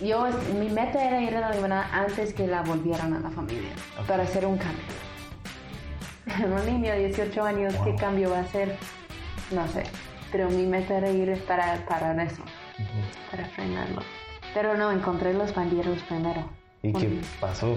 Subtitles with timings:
[0.00, 0.28] yo,
[0.58, 3.70] mi meta era ir a la limonada antes que la volvieran a la familia,
[4.06, 4.84] para hacer un cambio.
[6.44, 8.76] un niño de 18 años, ¿qué cambio va a hacer?
[9.50, 9.84] No sé,
[10.30, 12.42] pero mi meta era ir para, para eso,
[13.30, 14.02] para frenarlo.
[14.54, 16.48] Pero no, encontré los banderos primero.
[16.82, 17.76] ¿Y qué pasó?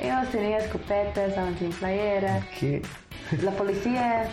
[0.00, 2.46] Ellos tenían escopetas, estaban sin playera.
[2.58, 2.82] ¿Qué?
[3.42, 4.28] La policía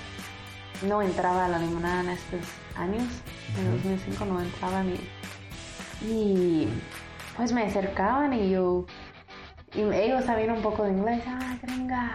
[0.88, 2.41] no entraba a la limonada en estos
[2.75, 3.04] años.
[3.57, 4.93] En 2005 no entraban
[6.01, 6.68] y, y
[7.37, 8.86] pues me acercaban y yo
[9.75, 11.21] y ellos sabían un poco de inglés.
[11.28, 12.11] Ah, gringa.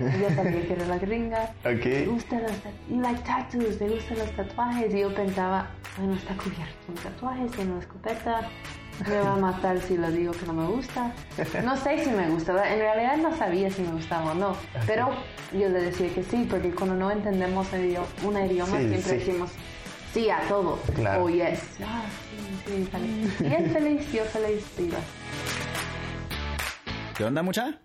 [0.00, 1.50] Y yo sabía que era la gringa.
[1.64, 1.82] Ok.
[1.82, 2.52] ¿Te gustan los
[2.88, 3.78] you like tattoos?
[3.78, 4.94] ¿Te gustan los tatuajes?
[4.94, 5.66] Y yo pensaba,
[5.98, 8.48] bueno, está cubierto con tatuajes, tiene una escopeta.
[9.08, 11.12] Me va a matar si le digo que no me gusta.
[11.64, 12.52] No sé si me gusta.
[12.72, 14.56] En realidad no sabía si me gustaba o no.
[14.88, 15.10] Pero
[15.52, 17.68] yo le decía que sí, porque cuando no entendemos
[18.24, 19.14] un idioma Sí, siempre sí.
[19.18, 19.50] decimos
[20.12, 20.78] sí a todo.
[20.94, 21.24] Claro.
[21.24, 21.60] O yes.
[21.84, 22.02] Ah,
[22.66, 23.36] sí, sí, bien.
[23.40, 24.98] Y él feliz, yo feliz, viva.
[27.16, 27.78] ¿Qué onda, mucha?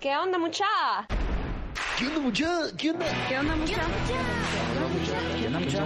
[0.00, 0.66] ¿Qué onda, mucha?
[1.98, 2.48] ¿Qué onda, mucha?
[2.76, 3.06] ¿Qué onda?
[3.28, 3.80] ¿Qué onda, mucha?
[5.38, 5.84] ¿Qué onda, mucha?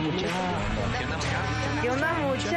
[1.80, 2.50] ¿Qué onda, mucha?
[2.50, 2.56] ¿Qué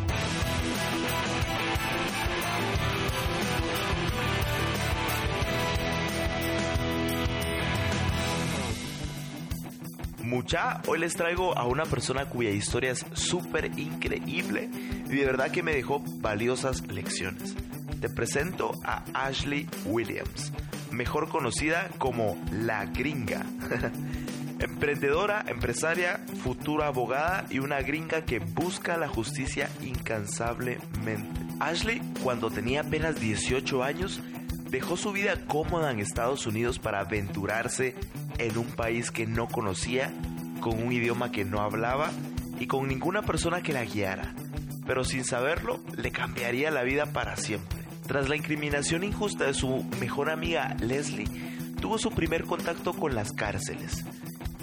[10.31, 14.69] Mucha, hoy les traigo a una persona cuya historia es súper increíble
[15.09, 17.53] y de verdad que me dejó valiosas lecciones.
[17.99, 20.53] Te presento a Ashley Williams,
[20.89, 23.45] mejor conocida como La Gringa.
[24.59, 31.41] Emprendedora, empresaria, futura abogada y una gringa que busca la justicia incansablemente.
[31.59, 34.21] Ashley, cuando tenía apenas 18 años,
[34.71, 37.93] dejó su vida cómoda en Estados Unidos para aventurarse
[38.37, 40.13] en un país que no conocía,
[40.61, 42.09] con un idioma que no hablaba
[42.57, 44.33] y con ninguna persona que la guiara.
[44.87, 47.79] Pero sin saberlo, le cambiaría la vida para siempre.
[48.07, 51.27] Tras la incriminación injusta de su mejor amiga Leslie,
[51.81, 54.05] tuvo su primer contacto con las cárceles.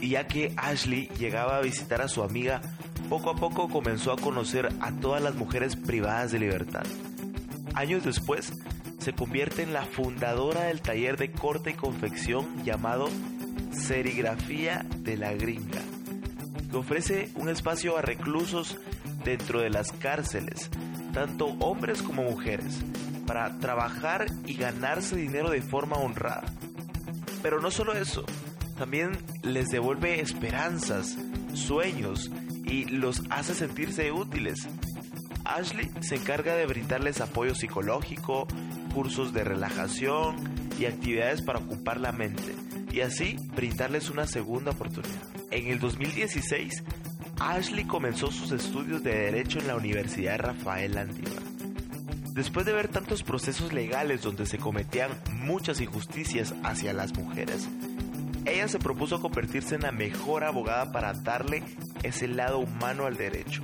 [0.01, 2.63] Y ya que Ashley llegaba a visitar a su amiga,
[3.11, 6.85] poco a poco comenzó a conocer a todas las mujeres privadas de libertad.
[7.75, 8.53] Años después,
[8.99, 13.09] se convierte en la fundadora del taller de corte y confección llamado
[13.73, 15.83] Serigrafía de la Gringa,
[16.71, 18.77] que ofrece un espacio a reclusos
[19.25, 20.71] dentro de las cárceles,
[21.13, 22.81] tanto hombres como mujeres,
[23.27, 26.53] para trabajar y ganarse dinero de forma honrada.
[27.43, 28.25] Pero no solo eso,
[28.79, 31.17] también les devuelve esperanzas,
[31.53, 32.31] sueños
[32.65, 34.69] y los hace sentirse útiles.
[35.45, 38.47] Ashley se encarga de brindarles apoyo psicológico,
[38.93, 40.37] cursos de relajación
[40.79, 42.55] y actividades para ocupar la mente
[42.93, 45.23] y así brindarles una segunda oportunidad.
[45.51, 46.83] En el 2016,
[47.41, 51.43] Ashley comenzó sus estudios de Derecho en la Universidad Rafael Landívar.
[52.33, 57.69] Después de ver tantos procesos legales donde se cometían muchas injusticias hacia las mujeres,
[58.45, 61.65] ella se propuso convertirse en la mejor abogada para darle
[62.03, 63.63] ese lado humano al derecho.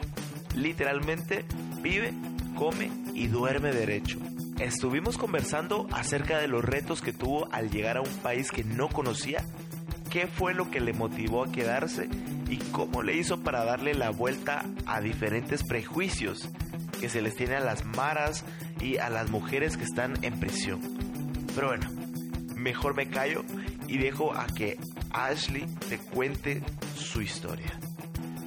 [0.54, 1.44] Literalmente
[1.82, 2.12] vive,
[2.56, 4.18] come y duerme derecho.
[4.58, 8.88] Estuvimos conversando acerca de los retos que tuvo al llegar a un país que no
[8.88, 9.44] conocía,
[10.10, 12.08] qué fue lo que le motivó a quedarse
[12.48, 16.48] y cómo le hizo para darle la vuelta a diferentes prejuicios
[17.00, 18.44] que se les tiene a las maras
[18.80, 20.80] y a las mujeres que están en prisión.
[21.54, 21.90] Pero bueno,
[22.54, 23.44] mejor me callo
[23.88, 24.78] y dejo a que
[25.10, 26.62] Ashley te cuente
[26.96, 27.83] su historia.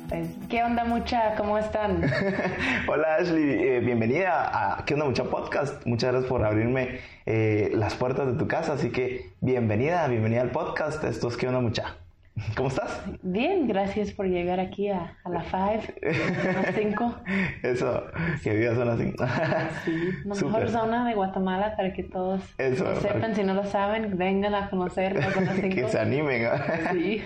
[0.10, 1.36] Pues, ¿Qué onda, mucha?
[1.36, 2.02] ¿Cómo están?
[2.88, 5.86] Hola Ashley, eh, bienvenida a ¿Qué onda mucha podcast?
[5.86, 10.52] Muchas gracias por abrirme eh, las puertas de tu casa, así que bienvenida, bienvenida al
[10.52, 11.04] podcast.
[11.04, 11.98] Esto es ¿Qué onda mucha?
[12.56, 13.02] ¿Cómo estás?
[13.24, 17.16] Bien, gracias por llegar aquí a, a la 5, a las 5.
[17.64, 18.04] Eso,
[18.44, 19.14] que vivas son así.
[19.86, 23.22] Sí, la mejor zona de Guatemala para que todos Eso, lo sepan.
[23.22, 25.70] para- Si no lo saben, vengan a conocer la zona 5.
[25.76, 26.48] que se animen.
[26.94, 27.24] Sí.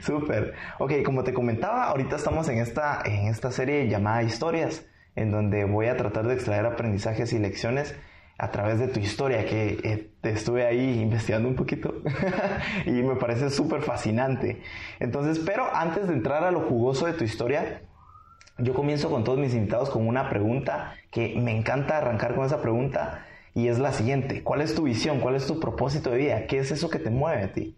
[0.00, 0.54] Súper.
[0.78, 4.86] Ok, como te comentaba, ahorita estamos en esta, en esta serie llamada Historias,
[5.16, 7.94] en donde voy a tratar de extraer aprendizajes y lecciones
[8.38, 12.02] a través de tu historia, que eh, estuve ahí investigando un poquito
[12.86, 14.62] y me parece súper fascinante.
[15.00, 17.82] Entonces, pero antes de entrar a lo jugoso de tu historia,
[18.58, 22.60] yo comienzo con todos mis invitados con una pregunta que me encanta arrancar con esa
[22.60, 24.42] pregunta, y es la siguiente.
[24.42, 25.20] ¿Cuál es tu visión?
[25.20, 26.46] ¿Cuál es tu propósito de vida?
[26.46, 27.76] ¿Qué es eso que te mueve a ti?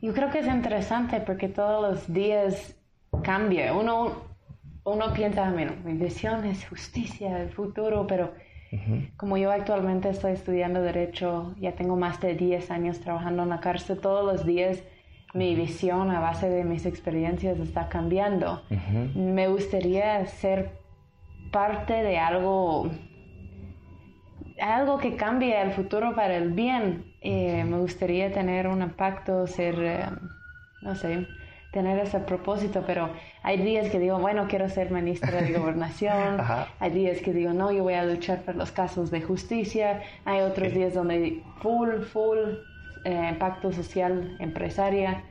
[0.00, 2.76] Yo creo que es interesante porque todos los días
[3.24, 3.74] cambia.
[3.74, 4.22] Uno,
[4.84, 8.32] uno piensa, bueno, mi visión es justicia, el futuro, pero
[9.16, 13.60] como yo actualmente estoy estudiando Derecho, ya tengo más de 10 años trabajando en la
[13.60, 14.82] cárcel, todos los días
[15.34, 18.62] mi visión a base de mis experiencias está cambiando.
[19.14, 20.72] Me gustaría ser
[21.50, 22.90] parte de algo,
[24.60, 27.14] algo que cambie el futuro para el bien.
[27.20, 30.06] Eh, me gustaría tener un impacto, ser, eh,
[30.82, 31.26] no sé,
[31.72, 33.08] tener ese propósito, pero
[33.42, 36.38] hay días que digo, bueno, quiero ser ministra de gobernación,
[36.78, 40.42] hay días que digo, no, yo voy a luchar por los casos de justicia, hay
[40.42, 42.38] otros días donde full, full
[43.04, 45.24] eh, impacto social, empresaria.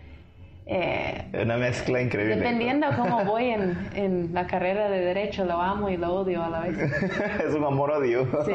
[0.66, 2.38] Eh, Una mezcla increíble.
[2.38, 6.50] Dependiendo cómo voy en, en, la carrera de derecho, lo amo y lo odio a
[6.50, 6.78] la vez.
[7.48, 8.28] es un amor-odio.
[8.46, 8.54] Sí,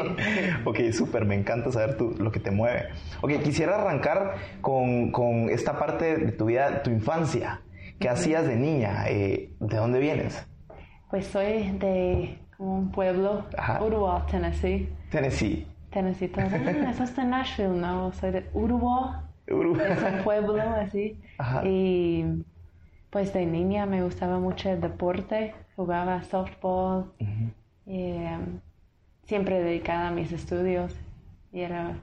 [0.65, 2.89] ok, súper, me encanta saber tu, lo que te mueve.
[3.21, 7.61] Ok, quisiera arrancar con, con esta parte de tu vida, tu infancia.
[7.99, 9.05] ¿Qué hacías de niña?
[9.09, 10.47] Eh, ¿De dónde vienes?
[11.11, 13.47] Pues soy de un pueblo,
[13.81, 14.89] Uruguay, Tennessee.
[15.11, 15.67] Tennessee.
[15.91, 18.13] Tennessee, ah, eso está en Nashville, ¿no?
[18.13, 19.13] Soy de Uruguay.
[19.51, 19.93] Uruguay.
[19.93, 21.21] Es un pueblo así.
[21.39, 21.63] Ajá.
[21.65, 22.45] Y
[23.11, 27.13] pues de niña me gustaba mucho el deporte, jugaba softball,
[27.87, 28.61] y, em,
[29.23, 30.95] siempre dedicada a mis estudios
[31.53, 31.97] y era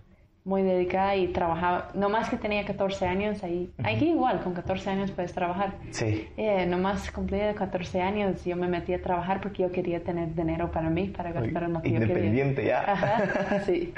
[0.45, 4.89] muy dedicada y trabajaba, no más que tenía 14 años, ahí, aquí igual, con 14
[4.89, 5.75] años puedes trabajar.
[5.91, 6.27] Sí.
[6.35, 10.35] Eh, no más cumplí 14 años, yo me metí a trabajar porque yo quería tener
[10.35, 12.15] dinero para mí, para gastar en lo que yo quería.
[12.15, 12.91] Independiente ya.
[12.91, 13.93] Ajá, sí.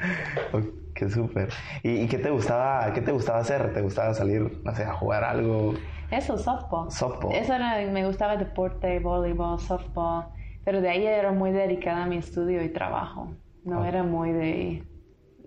[0.94, 1.50] qué súper.
[1.82, 3.74] ¿Y, qué te gustaba, qué te gustaba hacer?
[3.74, 5.74] ¿Te gustaba salir, no sé, a jugar algo?
[6.12, 6.92] Eso, softball.
[6.92, 7.34] Softball.
[7.34, 10.26] Eso era, me gustaba deporte, voleibol, softball,
[10.64, 13.32] pero de ahí era muy dedicada a mi estudio y trabajo.
[13.64, 14.84] No era muy de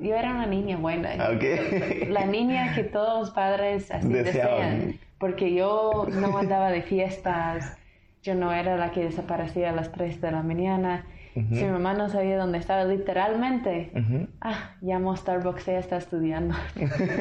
[0.01, 1.31] yo era una niña buena.
[1.37, 2.07] Okay.
[2.09, 4.99] La niña que todos los padres así desean.
[5.19, 7.77] Porque yo no andaba de fiestas,
[8.23, 11.07] yo no era la que desaparecía a las 3 de la mañana.
[11.35, 13.93] Si mi mamá no sabía dónde estaba, literalmente,
[14.41, 16.57] ah, llamo a Starbucks, ella está estudiando.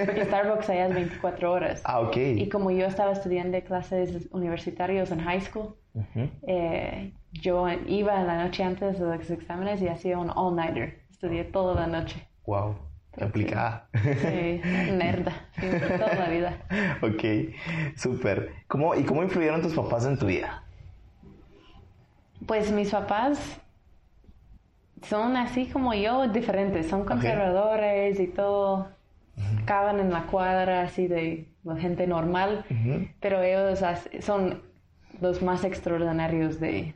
[0.06, 1.82] Porque Starbucks allá es 24 horas.
[1.86, 2.18] Ah, ok.
[2.18, 5.76] Y como yo estaba estudiando clases universitarios en high school,
[6.48, 11.00] eh, yo iba la noche antes de los exámenes y hacía un all-nighter.
[11.12, 12.28] Estudié toda la noche.
[12.48, 12.76] Wow.
[13.20, 13.90] Aplicada.
[13.94, 14.62] Sí,
[14.94, 15.34] nerda,
[15.98, 16.58] toda la vida.
[17.02, 18.54] ok, súper.
[18.68, 20.64] ¿Cómo, ¿Y cómo influyeron tus papás en tu vida?
[22.46, 23.60] Pues mis papás
[25.02, 26.88] son así como yo, diferentes.
[26.88, 28.88] Son conservadores y todo.
[29.66, 32.66] Caban en la cuadra así de la gente normal.
[33.20, 33.84] Pero ellos
[34.22, 34.62] son
[35.20, 36.94] los más extraordinarios de,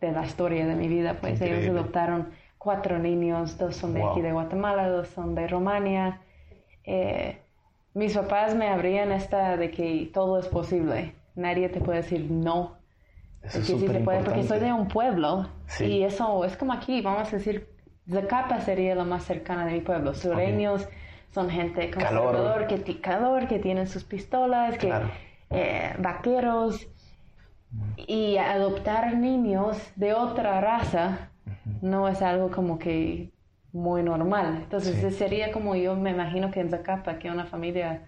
[0.00, 1.14] de, la historia de mi vida.
[1.20, 2.28] Pues ellos adoptaron
[2.64, 6.22] cuatro niños, dos son de aquí de Guatemala, dos son de Romania.
[6.84, 7.38] Eh,
[7.92, 12.78] mis papás me abrían esta de que todo es posible, nadie te puede decir no.
[13.42, 17.28] Eso es sí puede, porque soy de un pueblo y eso es como aquí, vamos
[17.28, 17.68] a decir,
[18.10, 20.14] Zacapa sería lo más cercana de mi pueblo.
[20.14, 20.88] Sureños
[21.32, 24.90] son gente conservador, que, calor, que tienen sus pistolas, que
[25.50, 26.88] eh, vaqueros.
[27.96, 31.30] Y adoptar niños de otra raza
[31.82, 33.30] no es algo como que
[33.72, 34.60] muy normal.
[34.62, 38.02] Entonces sería como yo me imagino que en Zacapa, que una familia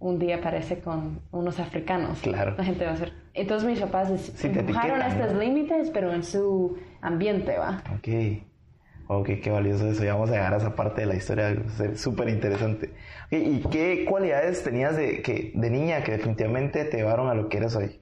[0.00, 2.20] un día aparece con unos africanos.
[2.20, 2.54] Claro.
[2.56, 3.12] La gente va a ser...
[3.34, 4.10] Entonces mis papás
[4.44, 7.82] empujaron estos límites, pero en su ambiente, ¿va?
[7.96, 8.08] Ok.
[9.10, 10.04] Ok, qué valioso eso.
[10.04, 11.56] Ya vamos a llegar a esa parte de la historia,
[11.94, 12.92] súper interesante.
[13.30, 17.56] ¿Y qué cualidades tenías de, que, de niña que definitivamente te llevaron a lo que
[17.56, 18.00] eres hoy?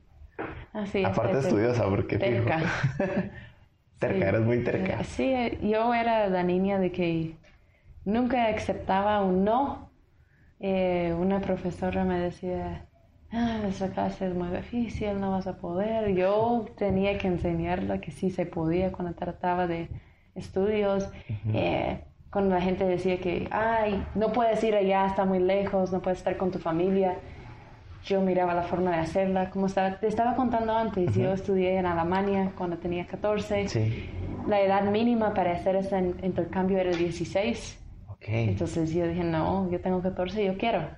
[0.73, 2.19] Así Aparte estudiosa, porque...
[2.19, 2.61] Terca.
[3.99, 5.03] Terca, eres muy terca.
[5.05, 7.37] Sí, yo era la niña de que
[8.05, 9.91] nunca aceptaba un no.
[10.61, 12.87] Eh, una profesora me decía,
[13.33, 16.15] ah, esa clase es muy difícil, no vas a poder.
[16.15, 19.89] Yo tenía que enseñarla que sí se podía cuando trataba de
[20.35, 21.09] estudios.
[21.55, 26.01] Eh, cuando la gente decía que, ay, no puedes ir allá, está muy lejos, no
[26.01, 27.17] puedes estar con tu familia
[28.07, 29.51] yo miraba la forma de hacerla.
[29.51, 33.69] Como estaba, te estaba contando antes, yo estudié en Alemania cuando tenía 14.
[33.69, 34.09] Sí.
[34.47, 37.83] La edad mínima para hacer ese intercambio era 16.
[38.17, 38.49] Okay.
[38.49, 40.89] Entonces yo dije, no, yo tengo 14, yo quiero.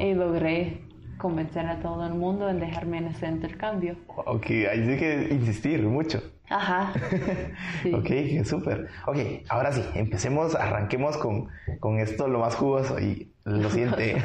[0.00, 0.82] Y logré
[1.18, 3.96] convencer a todo el mundo en dejarme en ese intercambio.
[4.08, 6.20] Ok, hay que insistir mucho.
[6.48, 6.92] Ajá.
[7.82, 7.92] Sí.
[7.92, 8.88] Ok, súper.
[9.06, 9.18] Ok,
[9.48, 14.22] ahora sí, empecemos, arranquemos con, con esto lo más jugoso y lo siguiente.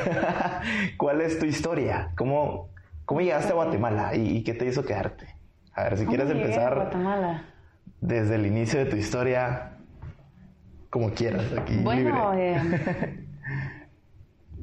[0.97, 2.11] ¿Cuál es tu historia?
[2.17, 2.69] ¿Cómo,
[3.05, 5.27] cómo llegaste a Guatemala y, qué te hizo quedarte?
[5.73, 7.45] A ver, si quieres empezar Guatemala?
[8.01, 9.77] desde el inicio de tu historia.
[10.89, 12.55] como quieras, aquí Bueno, libre.
[12.55, 13.25] eh,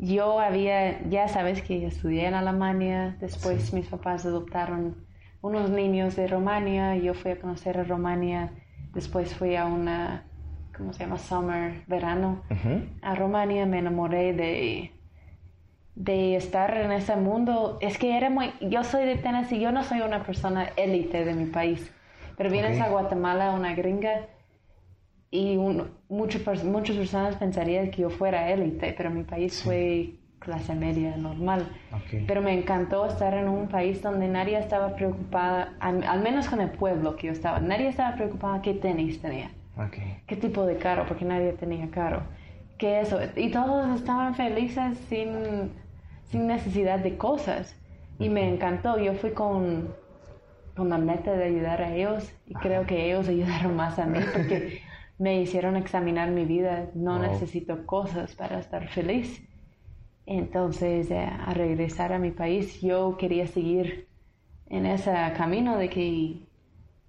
[0.01, 4.97] yo había, ya sabes que estudié en Alemania, después mis papás adoptaron
[5.41, 8.51] unos niños de Rumania, yo fui a conocer a Rumania,
[8.93, 10.25] después fui a una,
[10.79, 11.19] ¿cómo se llama?
[11.19, 12.43] Summer, verano,
[13.03, 14.93] a Rumania, me enamoré de,
[15.97, 17.79] de estar en ese mundo.
[17.83, 21.35] Es que era muy, yo soy de Tennessee, yo no soy una persona élite de
[21.35, 21.93] mi país,
[22.37, 24.27] pero vienes a Guatemala, una gringa,
[25.31, 30.75] y un, mucho muchas personas pensarían que yo fuera élite, pero mi país fue clase
[30.75, 31.67] media normal.
[32.27, 36.61] Pero me encantó estar en un país donde nadie estaba preocupada, al, al menos con
[36.61, 39.99] el pueblo que yo estaba, nadie estaba preocupada qué tenis tenía, Ok.
[40.27, 42.29] qué tipo de carro, porque nadie tenía carro,
[42.79, 43.19] qué eso.
[43.37, 45.83] Y todos estaban felices sin,
[46.25, 47.81] sin necesidad de cosas.
[48.19, 49.97] Y me encantó, yo fui con,
[50.77, 54.29] con la meta de ayudar a ellos y creo que ellos ayudaron más a mí
[54.33, 54.69] porque
[55.19, 56.91] me hicieron examinar mi vida.
[56.95, 57.19] No Wow.
[57.21, 59.43] necesito cosas para estar feliz.
[60.27, 64.11] Entonces, eh, a regresar a mi país, yo quería seguir
[64.67, 66.48] en ese camino de que,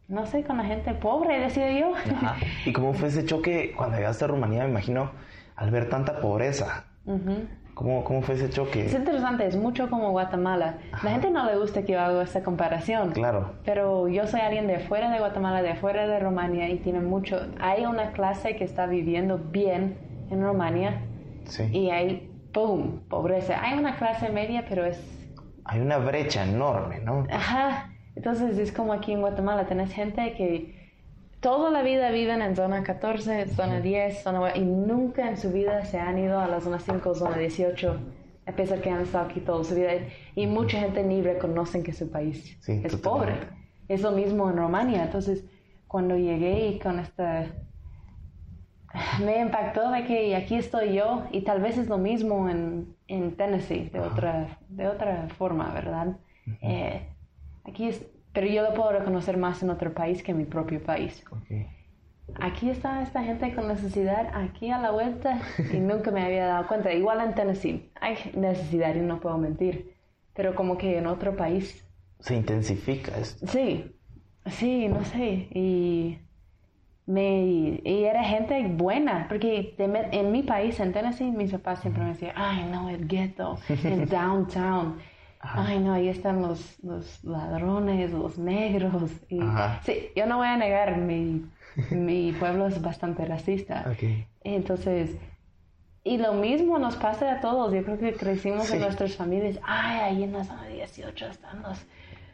[0.09, 1.93] no sé, con la gente pobre, decía yo.
[1.95, 2.35] Ajá.
[2.65, 4.63] ¿Y cómo fue ese choque cuando llegaste a Rumanía?
[4.63, 5.11] Me imagino,
[5.55, 6.85] al ver tanta pobreza.
[7.05, 7.47] Ujú.
[7.75, 8.87] ¿Cómo, cómo fue ese choque?
[8.87, 10.79] Es interesante, es mucho como Guatemala.
[11.01, 13.11] La gente no le gusta que yo haga esta comparación.
[13.11, 13.53] Claro.
[13.63, 17.39] Pero yo soy alguien de fuera de Guatemala, de fuera de Rumania y tiene mucho.
[17.61, 19.97] Hay una clase que está viviendo bien
[20.29, 21.01] en Rumania
[21.45, 21.63] Sí.
[21.71, 23.63] y hay, ¡pum!, pobreza.
[23.63, 24.99] Hay una clase media, pero es.
[25.63, 27.25] Hay una brecha enorme, ¿no?
[27.31, 27.91] Ajá.
[28.19, 30.75] Entonces es como aquí en Guatemala, tenés gente que
[31.39, 35.85] toda la vida viven en zona 14, zona 10, zona y nunca en su vida
[35.85, 37.97] se han ido a la zona 5, zona 18,
[38.45, 39.91] a pesar que han estado aquí toda su vida.
[40.35, 43.35] Y mucha gente ni reconocen que su país Sí, es pobre.
[43.87, 45.05] Es lo mismo en Rumania.
[45.05, 45.45] Entonces,
[45.87, 47.45] cuando llegué y con esta...
[49.23, 53.37] Me impactó de que aquí estoy yo y tal vez es lo mismo en, en
[53.37, 56.17] Tennessee, de otra, de otra forma, ¿verdad?
[56.61, 57.07] Eh,
[57.69, 60.81] aquí es, pero yo lo puedo reconocer más en otro país que en mi propio
[60.83, 61.23] país.
[62.39, 65.39] Aquí está esta gente con necesidad, aquí a la vuelta,
[65.73, 66.93] y nunca me había dado cuenta.
[66.93, 69.95] Igual en Tennessee hay necesidad y no puedo mentir,
[70.35, 71.83] pero como que en otro país,
[72.19, 73.47] Se intensifica esto.
[73.47, 73.95] sí,
[74.45, 76.19] sí, no sé, y,
[77.07, 82.09] me, y era gente buena, porque en mi país, en Tennessee, mis papás siempre me
[82.09, 84.97] decían, ay no, el ghetto, el downtown.
[85.41, 89.11] Ay, no, ahí están los, los ladrones, los negros.
[89.29, 89.39] Y,
[89.85, 91.45] sí, yo no voy a negar, mi,
[91.91, 93.85] mi pueblo es bastante racista.
[93.89, 94.03] Ok.
[94.43, 95.15] Entonces,
[96.03, 97.73] y lo mismo nos pasa a todos.
[97.73, 99.59] Yo creo que crecimos en nuestras familias.
[99.63, 101.85] Ay, ahí en la zona 18 están los,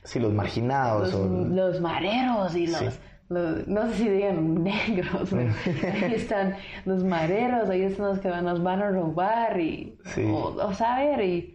[0.04, 1.14] Sí, los marginados.
[1.14, 2.86] los, o- los mareros y los, Sí.
[3.30, 5.30] los- no sé si digan negros.
[5.30, 5.52] pero
[6.06, 10.24] ahí están los mareros, ahí están los que nos van a robar y, Sí.
[10.26, 11.55] o, o saber y...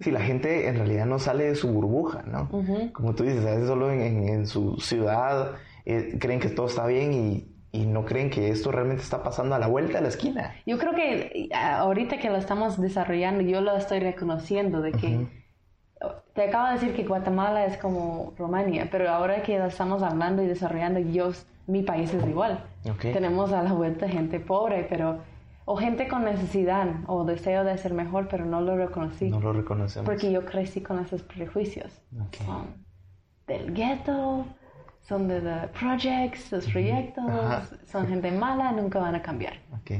[0.00, 2.48] Sí, la gente en realidad no sale de su burbuja, ¿no?
[2.92, 5.52] Como tú dices, a veces solo en, en- en su ciudad
[5.84, 9.54] eh, creen que todo está bien y, y no creen que esto realmente está pasando
[9.54, 10.54] a la vuelta de la esquina.
[10.66, 15.26] Yo creo que ah, ahorita que lo estamos desarrollando, yo lo estoy reconociendo de que
[16.34, 20.42] te acabo de decir que Guatemala es como Rumania, pero ahora que lo estamos hablando
[20.42, 21.32] y desarrollando, yo
[21.66, 22.64] mi país es igual.
[23.12, 25.18] Tenemos a la vuelta gente pobre, pero
[25.72, 29.52] o gente con necesidad o deseo de ser mejor, pero no lo reconocí No lo
[29.52, 30.04] reconocemos.
[30.04, 31.92] porque yo crecí con esos prejuicios.
[32.44, 32.66] Son
[33.46, 34.46] del gueto,
[35.00, 37.62] son de the projects, los proyectos, Ajá.
[37.86, 39.54] son gente mala, nunca van a cambiar.
[39.80, 39.90] Ok.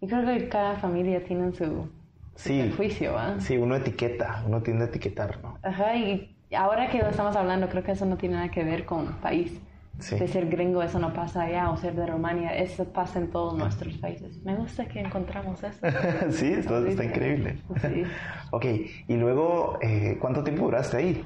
[0.00, 1.88] Y creo que cada familia tiene su, su
[2.34, 2.60] Sí.
[2.62, 3.36] prejuicio, ¿ah?
[3.38, 5.58] Sí, uno etiqueta, uno tiende a etiquetar, ¿no?
[5.62, 8.84] Ajá, y ahora que lo estamos hablando, creo que eso no tiene nada que ver
[8.84, 9.60] con país.
[10.00, 10.16] Sí.
[10.18, 13.56] De ser gringo, eso no pasa allá, o ser de Rumania, eso pasa en todos
[13.56, 14.42] nuestros países.
[14.44, 15.78] Me gusta que encontramos eso.
[16.30, 17.58] sí, esto está increíble.
[17.80, 18.02] Sí.
[18.52, 18.64] Ok,
[19.06, 21.24] y luego, eh, ¿cuánto tiempo duraste ahí?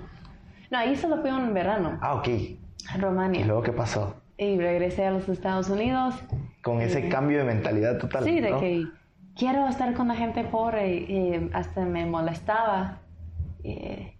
[0.70, 2.28] No, ahí solo fui un verano, Ah, ok.
[2.92, 3.40] a Rumania.
[3.40, 4.16] ¿Y luego qué pasó?
[4.36, 6.16] Y regresé a los Estados Unidos.
[6.62, 8.24] Con ese cambio de mentalidad total.
[8.24, 8.60] Sí, de ¿no?
[8.60, 8.84] que
[9.36, 12.98] quiero estar con la gente pobre y hasta me molestaba
[13.62, 14.13] eh,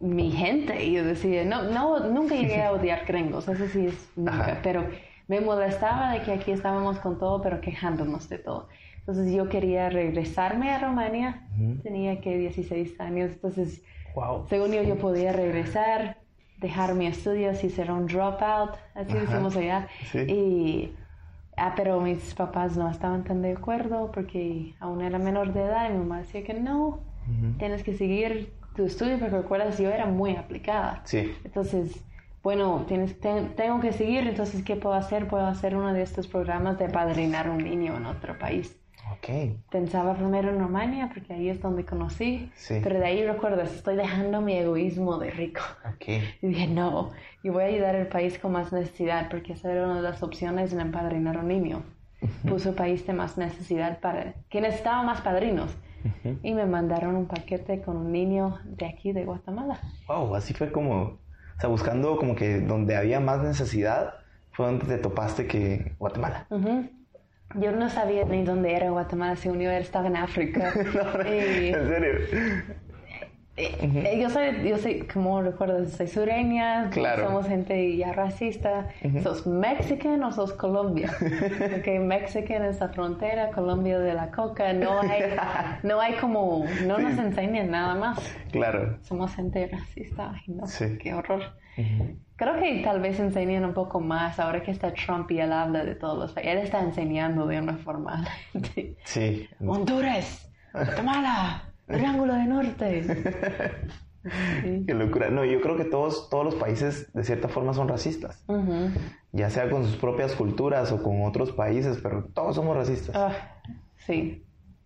[0.00, 0.84] mi gente.
[0.84, 4.60] Y yo decía, no, no, nunca llegué a odiar gringos, eso sí es nunca, Ajá.
[4.62, 4.86] pero
[5.28, 8.68] me molestaba de que aquí estábamos con todo, pero quejándonos de todo.
[9.00, 11.48] Entonces yo quería regresarme a Rumania,
[11.82, 13.82] tenía que 16 años, entonces
[14.14, 14.46] Wow.
[14.48, 16.18] según yo, yo podía regresar,
[16.58, 19.88] dejar mi estudios y ser un dropout, así decimos allá.
[20.12, 20.18] Sí.
[20.20, 20.94] Y,
[21.56, 25.88] ah, pero mis papás no estaban tan de acuerdo porque aún era menor de edad
[25.90, 27.00] y mi mamá decía que no,
[27.58, 31.02] tienes que seguir tu estudio porque recuerdas, yo era muy aplicada.
[31.04, 31.34] Sí.
[31.44, 32.02] Entonces,
[32.42, 35.26] bueno, tienes, ten- tengo que seguir, entonces, ¿qué puedo hacer?
[35.28, 38.76] Puedo hacer uno de estos programas de padrinar un niño en otro país.
[39.12, 39.28] Ok.
[39.70, 42.80] Pensaba primero en Rumania, porque ahí es donde conocí, Sí.
[42.82, 45.60] pero de ahí recuerdas, estoy dejando mi egoísmo de rico.
[45.86, 46.08] Ok.
[46.42, 47.10] Y dije, no,
[47.42, 50.22] y voy a ayudar al país con más necesidad, porque esa era una de las
[50.22, 51.82] opciones en empadrinar un niño.
[52.48, 55.70] Puso país de más necesidad para que necesitaba más padrinos.
[56.42, 59.80] Y me mandaron un paquete con un niño de aquí, de Guatemala.
[60.08, 61.18] Wow, así fue como, o
[61.58, 64.14] sea, buscando como que donde había más necesidad,
[64.52, 66.46] fue donde te topaste que Guatemala.
[66.50, 66.90] Ujú.
[67.56, 70.72] Yo no sabía ni dónde era Guatemala, según yo estaba en África.
[71.26, 72.12] Y- En serio.
[73.56, 77.26] Eh, eh, yo soy, yo soy, como recuerdas, soy sureña, Claro.
[77.26, 78.88] somos gente ya racista.
[79.22, 81.08] ¿Sos mexican o sos Colombia?
[81.70, 85.22] Porque mexican es la frontera, Colombia de la coca, no hay,
[85.84, 88.18] no hay como, no nos enseñan nada más.
[88.50, 88.98] Claro.
[89.02, 90.98] Somos gente racista, ay no, Sí.
[90.98, 91.42] qué horror.
[92.36, 95.84] Creo que tal vez enseñan un poco más ahora que está Trump y él habla
[95.84, 96.52] de todos los países.
[96.54, 98.24] Él está enseñando de una forma.
[99.04, 99.48] Sí.
[99.64, 103.04] Honduras, Guatemala, Triángulo del Norte.
[104.62, 104.84] Sí.
[104.86, 105.28] Qué locura.
[105.28, 108.42] No, yo creo que todos, todos los países de cierta forma son racistas.
[109.32, 113.14] Ya sea con sus propias culturas o con otros países, pero todos somos racistas.
[113.14, 113.32] Ah,
[113.98, 114.42] sí.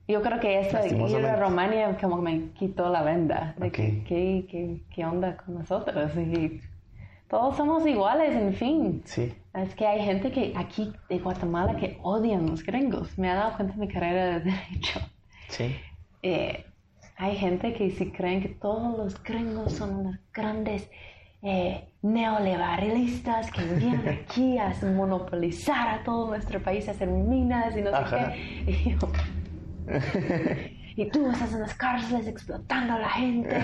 [0.09, 1.37] Yo creo que esta ir a.
[1.37, 4.09] Romania como me quitó la venda de que, Ok.
[4.09, 6.11] ¿qué, qué, qué onda con nosotros.
[6.17, 6.61] Y
[7.29, 9.03] todos somos iguales, en fin.
[9.05, 9.33] Sí.
[9.55, 13.17] Es que hay gente que aquí de Guatemala que odian los gringos.
[13.19, 15.01] Me ha dado cuenta en mi carrera de derecho.
[15.49, 15.77] Sí.
[16.23, 16.65] Eh,
[17.19, 20.89] hay gente que sí creen que todos los gringos son unos grandes
[21.43, 27.83] eh, neoliberalistas que vienen aquí a monopolizar a todo nuestro país, a hacer minas y
[27.83, 28.71] no sé qué.
[28.71, 28.99] Y, yo,
[30.97, 33.57] y tú estás en las cárceles explotando a la gente.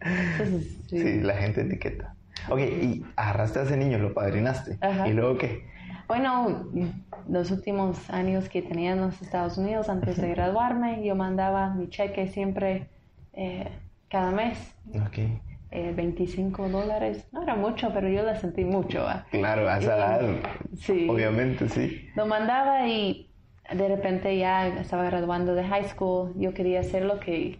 [0.00, 0.98] Entonces, sí.
[0.98, 2.14] Sí, la gente etiqueta.
[2.50, 4.76] Ok, y agarraste a ese niño, lo padrinaste.
[4.82, 5.08] Ajá.
[5.08, 5.71] ¿Y luego qué?
[6.12, 6.66] Bueno,
[7.26, 11.88] los últimos años que tenía en los Estados Unidos, antes de graduarme, yo mandaba mi
[11.88, 12.90] cheque siempre
[13.32, 13.66] eh,
[14.10, 14.58] cada mes,
[15.06, 15.18] Ok.
[15.70, 17.26] eh, 25 dólares.
[17.32, 19.04] No era mucho, pero yo la sentí mucho.
[19.04, 19.24] ¿va?
[19.30, 20.20] Claro, a esa edad,
[20.76, 21.08] Sí.
[21.08, 22.10] obviamente, sí.
[22.14, 23.30] Lo mandaba y
[23.72, 26.34] de repente ya estaba graduando de high school.
[26.36, 27.58] Yo quería hacer lo que,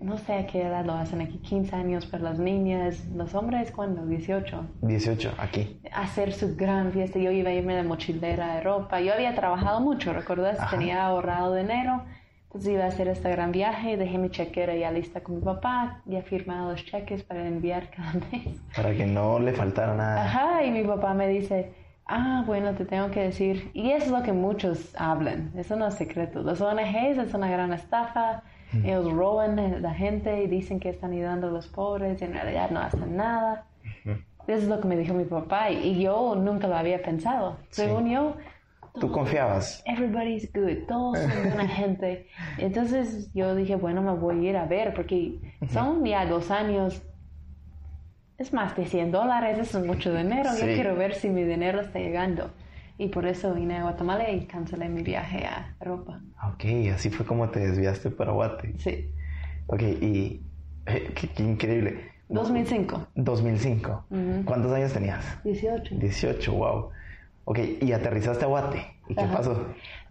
[0.00, 3.70] no sé a qué edad lo hacen aquí, 15 años para las niñas, los hombres,
[3.70, 5.80] cuando 18 18, aquí.
[5.92, 7.18] hacer su gran fiesta.
[7.18, 9.00] Yo iba a irme de mochilera a Europa.
[9.00, 10.58] Yo había trabajado mucho, ¿recuerdas?
[10.60, 10.76] Ajá.
[10.76, 12.02] Tenía ahorrado dinero.
[12.46, 13.96] Entonces iba a hacer este gran viaje.
[13.96, 16.02] Dejé mi chequera ya lista con mi papá.
[16.06, 18.60] Ya firmado los cheques para enviar cada mes.
[18.76, 20.24] Para que no le faltara nada.
[20.24, 21.72] Ajá, y mi papá me dice,
[22.06, 23.70] ah, bueno, te tengo que decir.
[23.74, 25.50] Y eso es lo que muchos hablan.
[25.56, 26.42] Eso no es secreto.
[26.42, 28.42] Los ONGs es una gran estafa.
[28.72, 32.32] Ellos roban a la gente y dicen que están ayudando a los pobres y en
[32.32, 33.66] realidad no hacen nada.
[34.46, 37.56] Eso es lo que me dijo mi papá y, yo nunca lo había pensado.
[37.70, 38.36] Según yo,
[39.00, 39.82] ¿Tú confiabas?
[39.86, 42.26] everybody's good, todos son buena gente.
[42.58, 47.02] Entonces yo dije, bueno, me voy a ir a ver porque son ya dos años.
[48.36, 50.50] Es más de 100 dólares, eso es mucho dinero.
[50.50, 50.74] Yo Sí.
[50.74, 52.50] quiero ver si mi dinero está llegando.
[52.96, 56.20] Y por eso vine a Guatemala y cancelé mi viaje a Europa.
[56.52, 58.74] Ok, así fue como te desviaste para Guate.
[58.78, 59.10] Sí,
[59.66, 60.42] Ok, y
[60.86, 62.12] eh, qué, qué increíble.
[62.28, 64.06] 2005, 2005.
[64.10, 64.44] Ujú.
[64.44, 65.24] ¿Cuántos años tenías?
[65.42, 65.94] 18.
[65.96, 66.90] 18, wow.
[67.44, 68.86] Ok, y aterrizaste a Guate.
[69.08, 69.36] ¿Y qué Ajá.
[69.38, 69.66] pasó?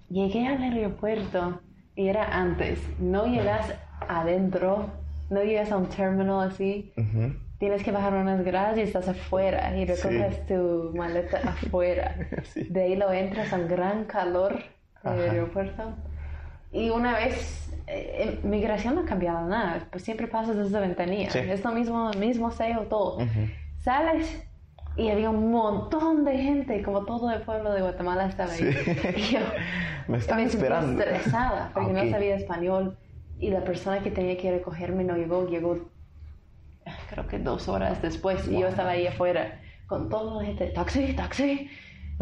[0.09, 1.61] Llegué al aeropuerto
[1.95, 2.79] y era antes.
[2.99, 3.73] No llegas
[4.07, 4.89] adentro,
[5.29, 6.91] no llegas a un terminal así.
[6.97, 7.33] Ujú.
[7.63, 12.13] Tienes que bajar unas gradas y estás afuera y recoges tu maleta afuera.
[12.43, 12.63] Sí.
[12.69, 14.61] De ahí lo entras a un gran calor
[15.01, 15.93] del aeropuerto.
[16.73, 21.29] Y una vez, eh, migración no ha cambiado nada, pues siempre pasas desde ventanilla.
[21.31, 21.39] Sí.
[21.39, 23.19] Es lo mismo, mismo sello, todo.
[23.77, 24.43] Sales
[24.97, 28.73] y había un montón de gente, como todo el pueblo de Guatemala estaba ahí.
[28.73, 28.91] Sí.
[29.15, 29.39] Y yo
[30.09, 31.01] Me sentí esperando.
[31.01, 31.97] estresada porque Ok.
[31.97, 32.97] no sabía español
[33.39, 35.92] y la persona que tenía que recogerme no llegó, llegó
[37.13, 41.13] creo que dos horas después y yo estaba ahí afuera con toda la gente, taxi,
[41.13, 41.69] taxi.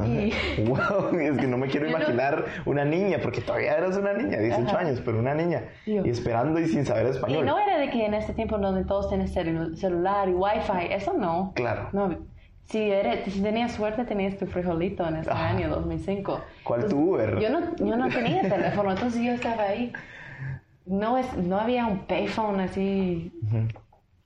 [0.06, 0.32] Y
[0.68, 4.68] Wow, es que no me quiero imaginar una niña, porque todavía eres una niña, 18
[4.70, 4.80] Ajá.
[4.80, 5.64] años, pero una niña.
[5.86, 6.06] Yo.
[6.06, 7.46] Y esperando y sin saber Y español.
[7.46, 11.14] no era de que en este tiempo donde todos tienen celu- celular y wifi, eso
[11.14, 11.52] no.
[11.56, 11.90] Claro.
[11.92, 12.18] No,
[12.66, 15.50] si, eres, si tenías suerte tenías tu frijolito en ese Ajá.
[15.50, 16.42] año 2005.
[16.64, 17.40] ¿Cuál Entonces, tu Uber?
[17.40, 19.92] Yo no, yo no tenía teléfono, entonces yo estaba ahí.
[20.86, 23.32] No, es, no había un payphone así.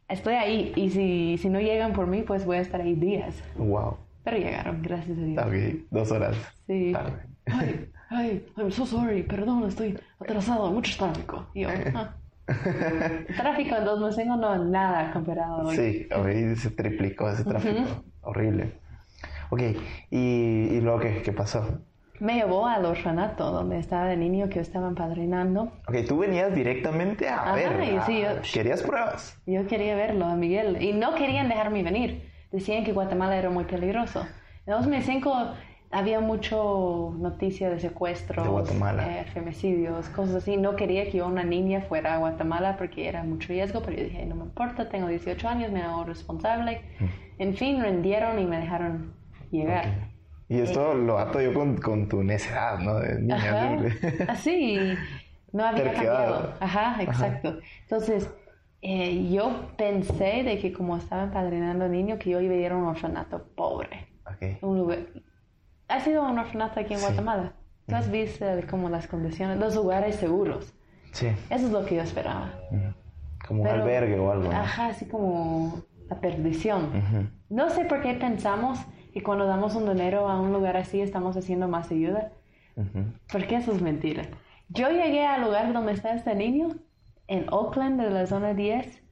[0.08, 3.36] Estoy ahí y si, si no llegan por mí, pues voy a estar ahí días.
[3.58, 3.98] Wow.
[4.24, 5.46] Pero llegaron, gracias a Dios.
[5.46, 6.36] Ok, dos horas.
[6.68, 6.92] Sí.
[6.92, 7.14] tarde.
[7.48, 11.48] Ay, ay, I'm so sorry, perdón, estoy atrasado, mucho tráfico.
[11.54, 12.16] Y yo, ah,
[13.38, 15.76] Tráfico en 2005 no es nada comparado hoy.
[15.76, 18.04] Sí, hoy se triplicó ese tráfico.
[18.22, 18.74] Horrible.
[19.50, 19.62] Ok,
[20.12, 21.82] ¿y, y luego qué, qué pasó?
[22.20, 25.72] Me llevó al orfanato donde estaba el niño que yo estaba empadrinando.
[25.88, 28.02] Ok, tú venías directamente a Ajá, ver.
[28.06, 29.42] sí, yo- ¿Querías pruebas?
[29.46, 32.32] Yo quería verlo a Miguel y no querían dejarme venir.
[32.52, 34.26] Decían que Guatemala era muy peligroso.
[34.66, 35.52] En 2005
[35.92, 40.58] había mucho noticia de secuestros, De eh, femicidios, cosas así.
[40.58, 44.26] No quería que una niña, fuera a Guatemala porque era mucho riesgo, pero yo dije,
[44.26, 46.82] no me importa, tengo 18 años, me hago responsable.
[47.38, 49.14] En fin, rindieron y me dejaron
[49.52, 50.15] llegar.
[50.48, 53.00] Y esto lo ato yo con, con tu necedad, ¿no?
[53.00, 53.36] De niña.
[53.38, 54.32] Ajá.
[54.32, 54.78] Así,
[55.52, 56.16] no había Terquedad.
[56.26, 56.54] cambiado.
[56.60, 57.60] Ajá, exacto.
[57.82, 58.30] Entonces,
[58.82, 62.76] eh, yo pensé de que como estaba empadrinando niño, que yo iba a ir a
[62.78, 64.08] un orfanato pobre.
[64.28, 64.62] Ok.
[64.64, 65.00] Un lugar...
[65.88, 67.06] ¿Has ido a un orfanato aquí en Sí.
[67.06, 67.54] Guatemala?
[67.88, 70.74] ¿Tú has visto eh, como las condiciones, los lugares seguros?
[71.12, 71.28] Sí.
[71.50, 72.52] Eso es lo que yo esperaba.
[73.48, 74.58] Como un Pero- albergue o algo, ¿no?
[74.58, 76.86] Ajá, así como la perdición.
[76.86, 77.28] Ujú.
[77.50, 78.80] No sé por qué pensamos
[79.16, 82.34] que cuando damos un dinero a un lugar así estamos haciendo más ayuda.
[83.32, 84.28] Porque eso es mentira.
[84.68, 86.76] Yo llegué al lugar donde está este niño,
[87.28, 89.04] en Oakland, de la zona 10.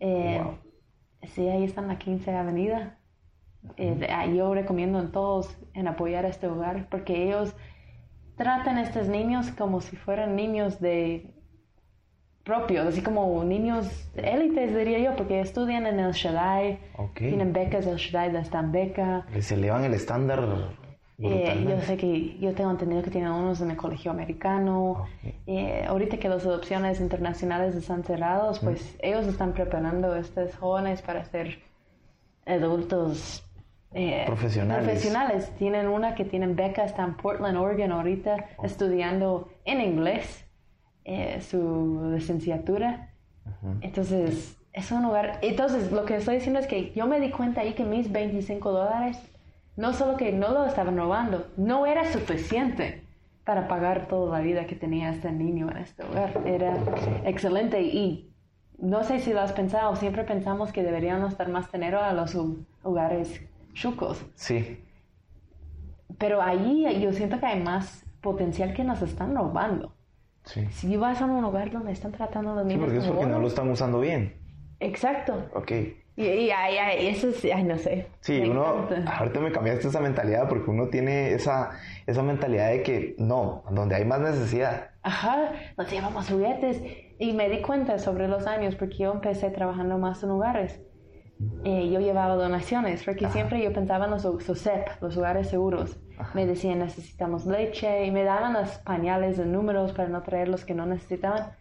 [0.00, 0.58] Eh, Wow.
[1.28, 2.98] Sí, ahí está en la 15 Avenida.
[4.10, 7.56] Ah, yo recomiendo a todos en apoyar a este hogar porque ellos
[8.36, 11.32] tratan a estos niños como si fueran niños de
[12.50, 13.86] propios, así como niños
[14.16, 17.18] élites diría yo, porque estudian en el Shaddai, Ok.
[17.18, 19.24] tienen becas, el Shaddai les dan beca.
[19.32, 20.40] Les elevan el estándar
[21.22, 24.90] Eh, yo sé que yo tengo entendido que tienen unos en el colegio americano.
[25.02, 25.34] Ok.
[25.46, 31.02] Eh, ahorita que las adopciones internacionales están cerrados, pues ellos están preparando a estos jóvenes
[31.02, 31.58] para ser
[32.46, 33.44] adultos
[33.92, 34.84] eh, Profesionales.
[34.84, 35.50] profesionales.
[35.58, 40.46] Tienen una que tienen beca, está en Portland, Oregon ahorita, estudiando en inglés
[41.04, 43.10] eh, su licenciatura.
[43.80, 45.38] Entonces, es un lugar...
[45.42, 48.70] Entonces, lo que estoy diciendo es que yo me di cuenta ahí que mis 25
[48.70, 49.18] dólares,
[49.76, 53.02] no solo que no lo estaban robando, no era suficiente
[53.44, 56.40] para pagar toda la vida que tenía este niño en este hogar.
[56.46, 56.76] Era
[57.24, 58.30] excelente y
[58.78, 62.36] no sé si lo has pensado, siempre pensamos que deberíamos dar más dinero a los
[62.82, 63.42] hogares
[63.74, 64.80] chucos, Sí.
[66.18, 69.92] pero ahí yo siento que hay más potencial que nos están robando.
[70.44, 70.66] Sí.
[70.70, 73.26] Si vas a un hogar donde están tratando a los Sí, niños porque es porque
[73.26, 74.34] no oro, lo están usando bien.
[74.80, 75.48] Exacto.
[75.54, 75.70] Ok.
[76.16, 78.06] Y, y ay, ay, eso es, ay, no sé.
[78.20, 79.16] Sí, Me uno, encanta.
[79.18, 81.70] ahorita me cambiaste esa mentalidad porque uno tiene esa,
[82.06, 84.90] esa mentalidad de que no, donde hay más necesidad.
[85.02, 86.82] Ajá, nos llevamos juguetes.
[87.18, 90.80] Y me di cuenta sobre los años porque yo empecé trabajando más en hogares.
[91.64, 95.98] Eh, yo llevaba donaciones porque siempre yo pensaba en los SOSEP, los hogares seguros.
[96.34, 100.64] Me decían necesitamos leche y me daban los pañales de números para no traer los
[100.64, 101.52] que no necesitaban.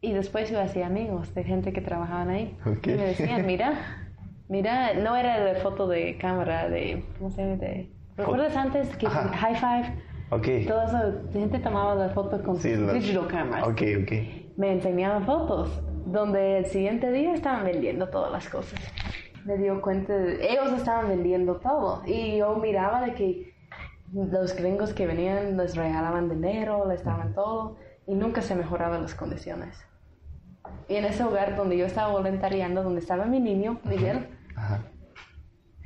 [0.00, 2.56] Y después yo hacía amigos de gente que trabajaban ahí.
[2.84, 3.74] Y me decían, mira,
[4.48, 7.56] mira, no era de foto de cámara, de, ¿cómo se llama?
[7.56, 9.28] De, ¿Recuerdas antes que Ajá.
[9.28, 9.94] high five?
[10.30, 10.66] Ok.
[10.66, 13.68] Todo eso, la gente tomaba la foto con Sí, digital cameras.
[13.68, 14.12] Ok, ok.
[14.56, 18.80] Me enseñaban fotos donde el siguiente día estaban vendiendo todas las cosas.
[19.44, 23.54] Me dio cuenta, de- ellos estaban vendiendo todo y yo miraba de que
[24.12, 27.76] los gringos que venían les regalaban dinero, les daban todo
[28.06, 29.78] y nunca se mejoraban las condiciones.
[30.88, 34.80] Y en ese hogar donde yo estaba voluntariando, donde estaba mi niño, Miguel, Ajá.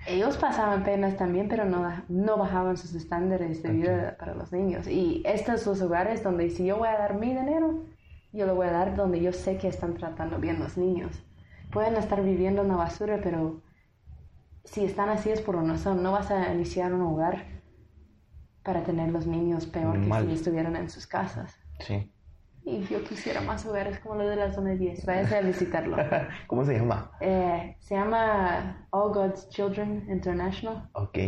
[0.07, 4.89] ellos pasaban penas también, pero no, no bajaban sus estándares de vida para los niños.
[4.89, 7.85] Y estos son los lugares donde si yo voy a dar mi dinero,
[8.33, 11.23] yo lo voy a dar donde yo sé que están tratando bien los niños.
[11.73, 13.63] Pueden estar viviendo en la basura, pero
[14.65, 16.03] si están así es por una razón.
[16.03, 17.45] No vas a iniciar un hogar
[18.63, 21.59] para tener los niños peor que si estuvieran en sus casas.
[21.81, 22.11] Sí.
[22.67, 25.05] Y yo quisiera más hogares como los de la zona 10.
[25.05, 25.97] Váyanse a visitarlo.
[26.47, 27.11] ¿Cómo se llama?
[27.21, 30.89] Eh, se llama All God's Children International.
[30.95, 31.19] Ok.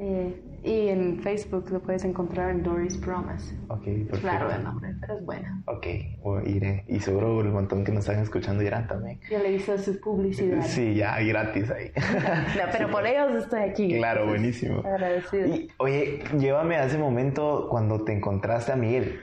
[0.00, 3.56] Eh, y en Facebook lo puedes encontrar en Doris Promise.
[3.68, 4.26] Ok, perfecto.
[4.26, 5.62] raro el nombre, pero es bueno.
[5.66, 5.86] Ok,
[6.22, 6.84] bueno, iré.
[6.86, 9.18] Y seguro el montón que nos están escuchando irán también.
[9.30, 10.62] Yo le hice su publicidad.
[10.62, 11.90] Sí, ya, gratis ahí.
[12.56, 13.96] No, pero por ellos estoy aquí.
[13.96, 14.78] Claro, Entonces, buenísimo.
[14.80, 15.46] Agradecido.
[15.48, 19.20] Y, oye, llévame a ese momento cuando te encontraste a Miguel.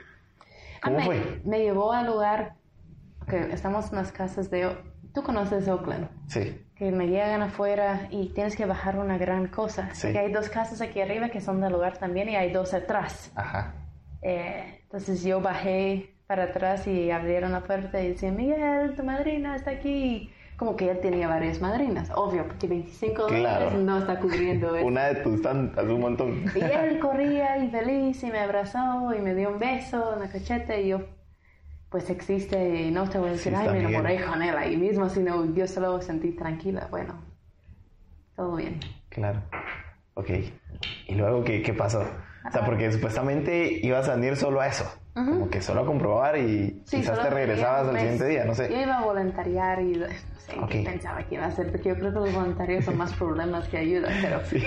[0.82, 1.40] ¿Cómo Ah, me, fue?
[1.44, 2.54] Me llevó al lugar
[3.28, 4.68] que estamos en las casas de...
[5.14, 6.08] Tú conoces Oakland.
[6.28, 6.60] Sí.
[6.76, 9.88] Que me llegan afuera y tienes que bajar una gran cosa.
[9.94, 10.12] Sí.
[10.12, 13.32] Que hay dos casas aquí arriba que son del lugar también y hay dos atrás.
[13.34, 13.72] Ajá.
[14.22, 19.56] Eh, entonces yo bajé para atrás y abrieron la puerta y decían, Miguel, tu madrina
[19.56, 20.30] está aquí.
[20.58, 23.78] Como que él tenía varias madrinas, obvio, porque 25 dólares Claro.
[23.78, 24.86] no está cubriendo eso.
[24.88, 26.44] Una de tus tantas, un montón.
[26.54, 30.28] Y él corría y feliz y me abrazó y me dio un beso en la
[30.28, 31.00] cacheta y yo
[31.90, 34.76] pues existe y no te voy a decir, Sí, ay, me enamoré con él ahí
[34.76, 37.14] mismo, sino yo solo sentí tranquila, bueno,
[38.34, 38.80] todo bien.
[39.08, 39.40] Claro.
[40.14, 40.30] Ok.
[41.06, 42.00] ¿Y luego qué, qué pasó?
[42.48, 44.84] O sea, porque supuestamente ibas a venir solo a eso.
[45.14, 48.68] Como que solo a comprobar y Sí, quizás te regresabas al siguiente día, no sé.
[48.70, 50.06] Yo iba a voluntariar y no
[50.38, 50.68] sé Ok.
[50.68, 53.66] qué pensaba que iba a hacer, porque yo creo que los voluntarios son más problemas
[53.68, 54.62] que ayuda, pero Sí.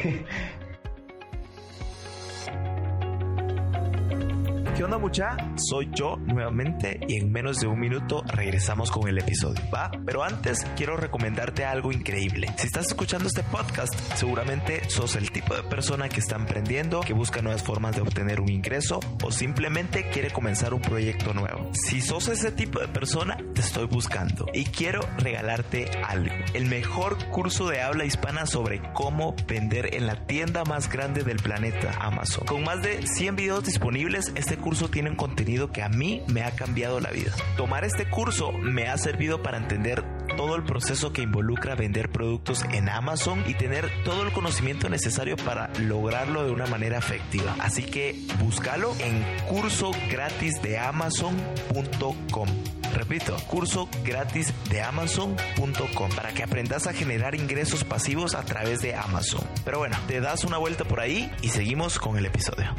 [4.80, 5.36] ¿Qué onda mucha?
[5.58, 9.92] Soy yo nuevamente y en menos de un minuto regresamos con el episodio, ¿va?
[10.06, 12.48] Pero antes quiero recomendarte algo increíble.
[12.56, 17.12] Si estás escuchando este podcast, seguramente sos el tipo de persona que está emprendiendo, que
[17.12, 21.70] busca nuevas formas de obtener un ingreso o simplemente quiere comenzar un proyecto nuevo.
[21.74, 26.34] Si sos ese tipo de persona, te estoy buscando y quiero regalarte algo.
[26.54, 31.42] El mejor curso de habla hispana sobre cómo vender en la tienda más grande del
[31.42, 32.46] planeta, Amazon.
[32.46, 36.44] Con más de 100 videos disponibles, este curso tiene un contenido que a mí me
[36.44, 37.34] ha cambiado la vida.
[37.58, 40.04] Tomar este curso me ha servido para entender
[40.38, 45.36] todo el proceso que involucra vender productos en Amazon y tener todo el conocimiento necesario
[45.38, 47.56] para lograrlo de una manera efectiva.
[47.60, 52.48] Así que búscalo en curso gratis de amazon.com.
[52.94, 58.96] Repito, curso gratis de amazon.com para que aprendas a generar ingresos pasivos a través de
[58.96, 59.42] Amazon.
[59.66, 62.76] Pero bueno, te das una vuelta por ahí y seguimos con el episodio.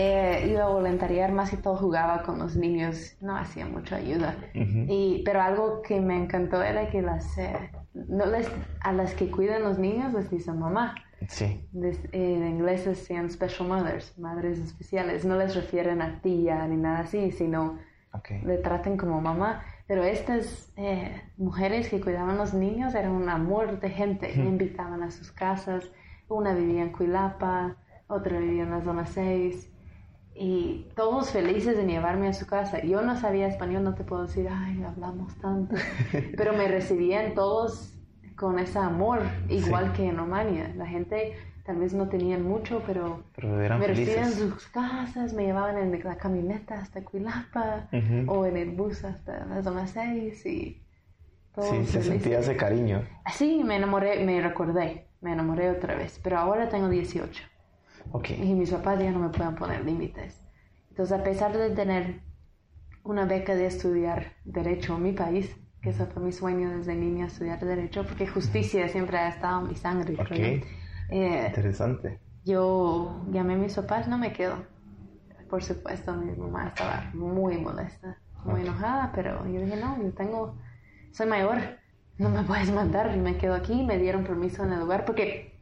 [0.00, 4.34] Eh, iba a voluntariar, más que todo jugaba con los niños, no hacía mucha ayuda.
[4.54, 9.30] y, pero algo que me encantó era que las, eh, no les, a las que
[9.30, 10.94] cuidan los niños les dicen mamá.
[11.28, 11.68] Sí.
[11.74, 15.26] Eh, en inglés decían special mothers, madres especiales.
[15.26, 17.78] No les refieren a tía ni nada así, sino
[18.44, 19.62] le traten como mamá.
[19.86, 24.32] Pero estas eh, mujeres que cuidaban los niños eran un amor de gente.
[24.32, 25.90] Invitaban a sus casas.
[26.28, 29.69] Una vivía en Cuilapa, otra vivía en la zona 6.
[30.42, 32.80] Y todos felices de llevarme a su casa.
[32.82, 35.76] Yo no sabía español, no te puedo decir, ay, hablamos tanto.
[36.36, 37.92] Pero me recibían todos
[38.36, 39.92] con ese amor, igual Sí.
[39.98, 40.72] que en Romania.
[40.76, 41.34] La gente
[41.66, 45.76] tal vez no tenían mucho, pero Pero eran me recibían en sus casas, me llevaban
[45.76, 48.32] en la camioneta hasta Cuilapa Ujú.
[48.32, 50.82] o en el bus hasta la zona 6 y
[51.54, 53.02] todos Sí, se sentía ese cariño.
[53.24, 57.42] Así me enamoré, me recordé, me enamoré otra vez, pero ahora tengo 18
[58.28, 60.42] Y mis papás ya no me pueden poner límites.
[60.90, 62.20] Entonces, a pesar de tener
[63.04, 67.26] una beca de estudiar Derecho en mi país, que ese fue mi sueño desde niña,
[67.26, 70.16] estudiar Derecho, porque justicia siempre ha estado en mi sangre.
[70.18, 70.26] Ok.
[70.28, 70.66] creo yo.
[71.08, 72.20] Eh, Interesante.
[72.44, 74.56] yo llamé a mis papás, no me quedo.
[75.48, 80.56] Por supuesto, mi mamá estaba muy molesta, muy enojada, pero yo dije, no, yo tengo,
[81.12, 81.58] soy mayor,
[82.18, 85.59] no me puedes mandar, y me quedo aquí, me dieron permiso en el lugar, porque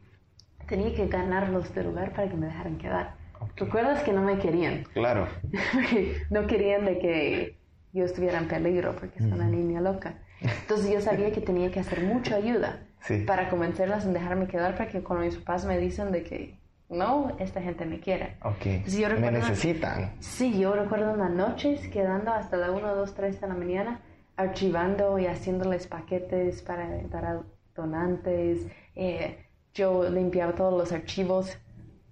[0.69, 3.15] tenía que ganarlos del lugar para que me dejaran quedar.
[3.55, 4.83] ¿Recuerdas que no me querían?
[4.93, 5.27] Claro.
[6.29, 7.57] No querían de que
[7.91, 10.19] yo estuviera en peligro, porque es una niña loca.
[10.41, 13.23] Entonces yo sabía que tenía que hacer mucha ayuda Sí.
[13.25, 17.35] para convencerlas en dejarme quedar, para que cuando mis papás me dicen de que no,
[17.39, 18.35] esta gente me quiere.
[18.43, 18.85] Ok.
[18.87, 20.11] Yo Me necesitan.
[20.19, 23.99] Sí, yo recuerdo unas noches quedando hasta la 1, 2, 3 de la mañana,
[24.35, 27.41] archivando y haciéndoles paquetes para dar a
[27.75, 28.67] donantes.
[28.95, 29.37] Eh,
[29.79, 31.57] yo limpiaba todos los archivos,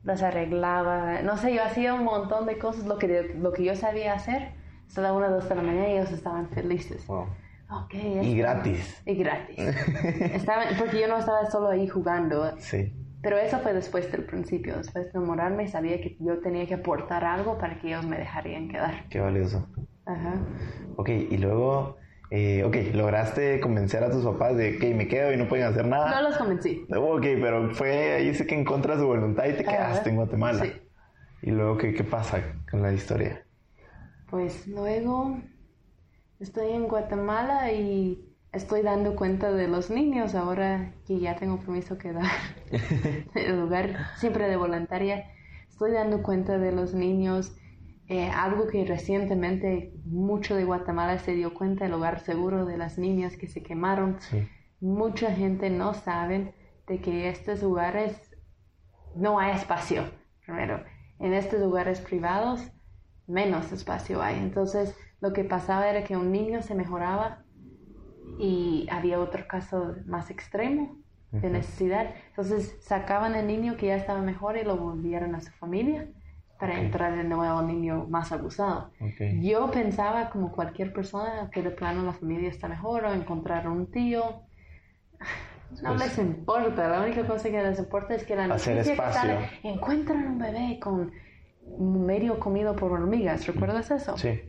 [0.03, 1.21] las arreglaba.
[1.21, 4.53] No sé, yo hacía un montón de cosas, lo que, lo que yo sabía hacer.
[4.88, 7.06] Hasta la 1, 2 de la mañana y ellos estaban felices.
[7.08, 7.25] Wow.
[7.69, 9.01] Ok, Y gratis.
[9.06, 9.58] Y gratis.
[10.34, 12.58] Estaba- porque yo no estaba solo ahí jugando.
[12.58, 12.93] Sí.
[13.21, 14.77] Pero eso fue después del principio.
[14.77, 18.69] Después de enamorarme, sabía que yo tenía que aportar algo para que ellos me dejarían
[18.69, 19.10] quedar.
[19.10, 19.67] Qué valioso.
[20.06, 20.36] Ajá.
[20.95, 21.97] Ok, y luego,
[22.29, 25.83] eh, ok, lograste convencer a tus papás de que me quedo y no pueden hacer
[25.83, 26.21] No nada.
[26.21, 26.85] los convencí.
[26.95, 30.15] Ok, pero fue ahí sí que en contra de su voluntad y te quedaste en
[30.17, 30.63] Guatemala.
[30.65, 30.73] Sí.
[31.43, 33.45] Y luego, ¿qué, ¿qué pasa con la historia?
[34.29, 35.37] Pues luego
[36.39, 41.97] estoy en Guatemala y estoy dando cuenta de los niños ahora que ya tengo permiso
[41.97, 42.25] que dar
[43.35, 45.25] el lugar siempre de voluntaria.
[45.69, 47.55] Estoy dando cuenta de los niños.
[48.10, 52.98] Eh, algo que recientemente mucho de Guatemala se dio cuenta, el hogar seguro de las
[52.98, 54.17] niñas que se quemaron.
[54.20, 54.48] Sí.
[54.80, 56.54] mucha gente no sabe
[56.88, 58.32] de que estos lugares
[59.15, 60.04] no hay espacio.
[60.46, 60.84] Primero,
[61.20, 62.72] en estos lugares privados
[63.26, 64.38] menos espacio hay.
[64.38, 67.43] Entonces, lo que pasaba era que un niño se mejoraba
[68.39, 70.98] y había otro caso más extremo
[71.32, 72.13] de necesidad.
[72.30, 76.08] Entonces, sacaban al niño que ya estaba mejor y lo volvieron a su familia
[76.60, 76.80] para Ok.
[76.80, 78.91] entrar de nuevo al niño más abusado.
[79.00, 79.39] Ok.
[79.41, 83.91] Yo pensaba, como cualquier persona, que de plano la familia está mejor o encontrar un
[83.91, 84.24] tío.
[85.82, 88.91] No Pues- les importa, la única cosa que les importa es que la Hacer que
[88.93, 89.38] espacio.
[89.63, 91.12] encuentran un bebé con
[91.80, 94.17] medio comido por hormigas, ¿recuerdas eso?
[94.17, 94.41] Sí.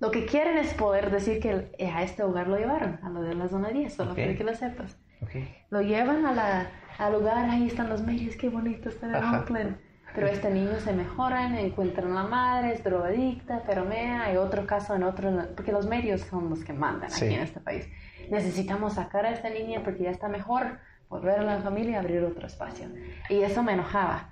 [0.00, 3.22] Lo que quieren es poder decir que eh, a este lugar lo llevaron, a lo
[3.22, 4.16] de la zona 10, solo Ok.
[4.16, 4.98] quiero que lo sepas.
[5.22, 5.30] Ok.
[5.70, 9.14] Lo llevan a la, al lugar, ahí están los medios, qué bonito está en.
[9.24, 9.76] Oakland.
[10.14, 14.66] Pero este niño se mejoran, encuentran a la madre, es drogadicta, pero mea, hay otro
[14.66, 17.26] caso en otro, porque los medios son los que mandan Sí.
[17.26, 17.88] aquí en este país.
[18.30, 22.22] Necesitamos sacar a esta niña porque ya está mejor, volver a la familia y abrir
[22.24, 22.86] otro espacio.
[23.28, 24.30] Y eso me enojaba.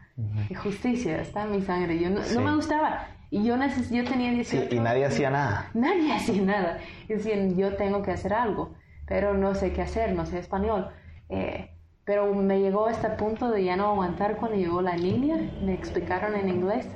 [0.50, 1.98] Y justicia, está en mi sangre.
[1.98, 2.34] Yo no, Sí.
[2.34, 3.06] no me gustaba.
[3.30, 5.66] Y yo, neces yo tenía Sí, 18 y nadie hacía nada.
[5.74, 6.78] Nadie hacía nada.
[7.08, 8.74] Y decían, yo tengo que hacer algo,
[9.06, 10.88] pero no sé qué hacer, no sé español.
[11.28, 11.70] Eh,
[12.08, 15.36] pero me llegó a este punto de ya no aguantar cuando llegó la niña.
[15.62, 16.88] Me explicaron en inglés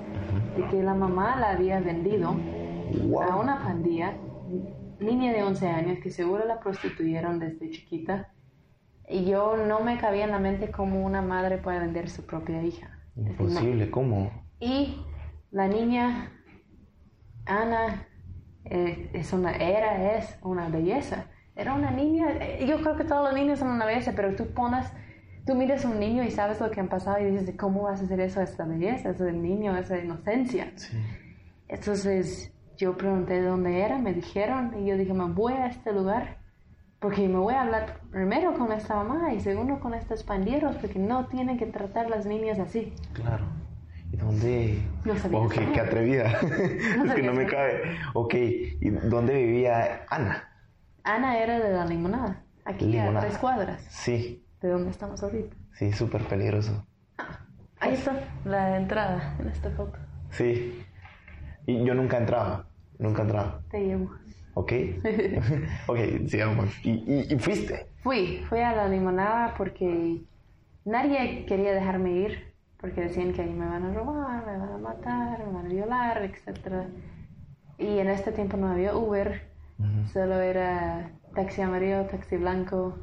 [0.57, 4.17] de que la mamá la había vendido a una pandilla,
[5.01, 8.33] niña de 11 años, que seguro la prostituyeron desde chiquita.
[9.07, 12.63] Y yo no me cabía en la mente cómo una madre puede vender su propia
[12.63, 12.99] hija.
[13.15, 13.33] No.
[13.33, 14.31] Imposible, ¿cómo?
[14.61, 14.97] Y
[15.51, 16.33] la niña
[17.45, 18.09] Ana
[18.65, 21.27] eh, es una, era, es una belleza.
[21.55, 24.47] Era una niña, eh, yo creo que todos los niños son una belleza, pero tú
[24.49, 24.87] pones,
[25.47, 28.01] tú miras a un niño y sabes lo que han pasado y dices, ¿cómo vas
[28.01, 30.73] a hacer eso a esta belleza, ese niño, esa inocencia?
[30.77, 30.97] Sí.
[31.69, 35.93] Entonces yo pregunté de dónde era, me dijeron y yo dije, me voy a este
[35.93, 36.39] lugar
[37.03, 41.01] porque me voy a hablar primero con esta mamá y segundo con estos pandilleros porque
[41.01, 42.95] no tienen que tratar las niñas así.
[43.13, 43.45] Claro.
[44.13, 44.83] ¿Y dónde?
[45.05, 46.29] No sabía Ok, qué atrevida.
[47.05, 47.97] es que no me cabe.
[48.15, 50.52] Ok, ¿y dónde vivía Ana?
[51.05, 53.27] Ana era de la limonada, aquí a Limonada.
[53.27, 55.57] tres cuadras Sí, de donde estamos ahorita.
[55.75, 56.87] sí, súper peligroso.
[57.81, 58.13] Ahí está
[58.45, 59.99] la entrada en esta foto.
[60.31, 60.85] Sí.
[61.67, 62.67] Y yo nunca entraba.
[62.99, 63.61] Nunca entraba.
[63.71, 64.11] Te llevo.
[64.55, 64.73] ¿Ok?
[65.89, 66.69] ok, sigamos.
[66.85, 67.89] ¿Y, y, y fuiste?
[68.03, 70.23] Fui, fui a la limonada porque
[70.85, 74.79] nadie quería dejarme ir porque decían que ahí me van a robar, me van a
[74.79, 76.87] matar, me van a violar, etc.
[77.79, 79.52] Y en este tiempo no había Uber,
[80.13, 82.99] solo era taxi amarillo, taxi blanco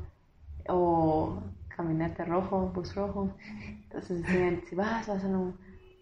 [0.68, 1.42] o
[1.76, 3.34] camioneta rojo, bus rojo.
[3.84, 5.58] Entonces decían, si vas, vas en un,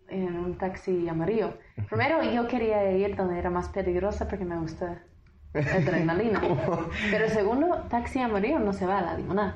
[0.10, 1.54] en un taxi amarillo.
[1.90, 5.02] Primero yo quería ir donde era más peligrosa porque me gusta
[5.54, 6.42] adrenalina.
[7.12, 9.56] Pero segundo, taxi amarillo no se va a la limonada.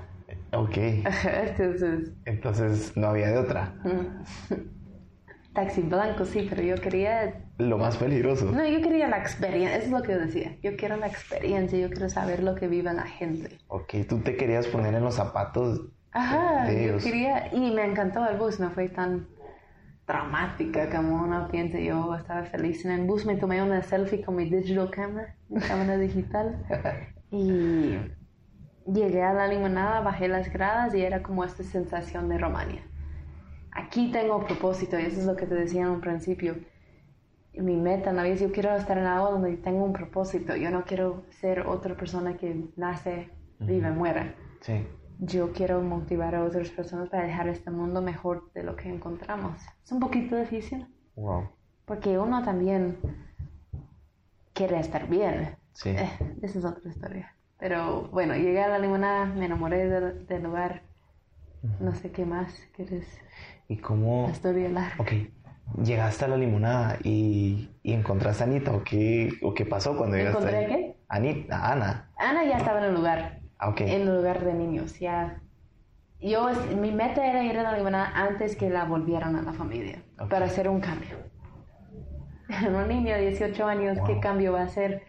[0.53, 0.77] Ok.
[0.77, 3.73] Entonces, Entonces no había de otra.
[5.53, 8.45] Taxi blanco sí, pero yo quería Lo más peligroso.
[8.45, 10.57] No, yo quería la experiencia, eso es lo que yo decía.
[10.61, 13.57] Yo quiero la experiencia, yo quiero saber lo que vive la gente.
[13.67, 17.03] Ok, tú te querías poner en los zapatos Ajá, de yo ellos.
[17.03, 19.27] quería, y me encantó el bus, no fue tan
[20.07, 21.79] dramática como uno piensa.
[21.79, 25.61] Yo estaba feliz en el bus, me tomé una selfie con mi digital camera, mi
[25.61, 26.65] cámara digital,
[27.31, 27.97] y
[28.85, 32.83] llegué a la limonada, bajé las gradas y era como esta sensación de Romania.
[33.73, 36.55] Aquí tengo propósito, y eso es lo que te decía en un principio.
[37.53, 40.55] Mi meta en la vida es yo quiero estar en algo donde tengo un propósito.
[40.55, 43.29] Yo no quiero ser otra persona que nace,
[43.59, 44.85] vive, muera Sí.
[45.19, 49.61] yo quiero motivar a otras personas para dejar este mundo mejor de lo que encontramos.
[49.83, 51.49] Es un poquito difícil Wow.
[51.85, 52.97] porque uno también
[54.53, 55.55] quiere estar bien.
[55.73, 55.89] Sí.
[55.89, 56.09] Eh,
[56.41, 57.35] esa es otra historia.
[57.59, 60.81] Pero bueno, llegué a la limonada, me enamoré del, del lugar.
[61.79, 63.05] No sé qué más quieres.
[63.67, 64.25] ¿Y cómo?
[64.27, 64.95] La historia larga.
[64.99, 65.11] Ok.
[65.83, 70.17] Llegaste a la limonada y, y encontraste a Anita o qué, o qué pasó cuando
[70.17, 70.95] llegaste ¿Encontré a qué?
[71.07, 72.09] Anita, Ana.
[72.17, 73.39] Ana ya estaba en el lugar.
[73.57, 73.81] Ah, ok.
[73.81, 75.41] En el lugar de niños, ya.
[76.19, 80.03] Yo, mi meta era ir a la limonada antes que la volvieran a la familia,
[80.29, 81.17] para hacer un cambio.
[82.67, 84.21] Un niño de 18 años, ¿qué Wow.
[84.21, 85.03] cambio va a hacer?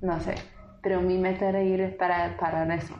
[0.00, 0.34] No sé.
[0.82, 2.94] Pero mi meta era ir para parar eso,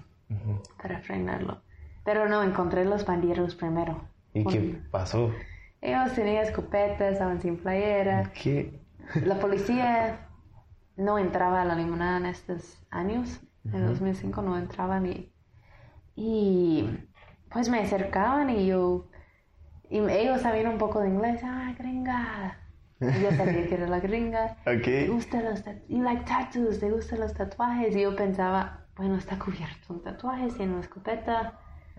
[0.83, 1.62] para frenarlo.
[2.10, 3.94] Pero no, encontré los pandilleros primero.
[4.34, 5.46] ¿Y qué pasó?
[5.80, 8.32] Ellos tenían escopetas, estaban sin playera.
[8.34, 8.80] ¿Qué?
[9.20, 10.28] La policía
[10.96, 13.40] no entraba a la limonada en estos años.
[13.72, 15.32] En 2005 no entraban y,
[16.16, 16.90] y
[17.50, 19.10] pues me acercaban y yo
[19.90, 21.42] y ellos sabían un poco de inglés.
[21.44, 22.58] Ah, gringa.
[23.12, 24.56] Y yo sabía que era la gringa.
[24.98, 25.10] ¿Te Ok.
[25.10, 26.80] gustan los you like tattoos?
[26.80, 27.96] ¿Te gustan los tatuajes?
[27.96, 31.58] Y yo pensaba, bueno, está cubierto un tatuaje, tiene una escopeta.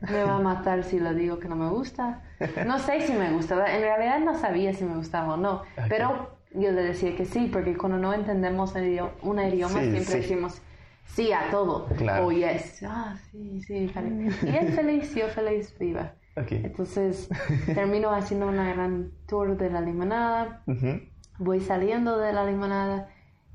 [0.09, 2.21] Me va a matar si le digo que no me gusta.
[2.65, 3.55] No sé si me gusta.
[3.75, 5.61] En realidad no sabía si me gustaba o no.
[5.89, 9.91] Pero yo le decía que sí, porque cuando no entendemos el idioma, un idioma Sí,
[9.91, 10.17] siempre sí.
[10.21, 10.61] decimos
[11.05, 11.85] sí a todo.
[11.97, 12.25] Claro.
[12.27, 12.83] O yes.
[12.87, 13.91] Ah, sí, sí.
[13.93, 14.29] vale.
[14.43, 16.13] Y él feliz, yo feliz, viva.
[16.37, 16.51] Ok.
[16.53, 17.29] Entonces
[17.75, 21.01] termino haciendo una gran tour de la limonada Ujú.
[21.39, 23.09] voy saliendo de la limonada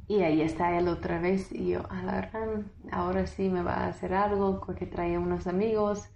[0.09, 3.75] y ahí está él otra vez y yo, a la gran, ahora sí me va
[3.75, 6.11] a hacer algo porque trae unos amigos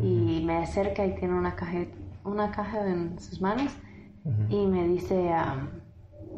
[0.00, 1.84] y me acerca y tiene una caja,
[2.24, 3.72] una caja en sus manos
[4.48, 5.68] y me dice, ah,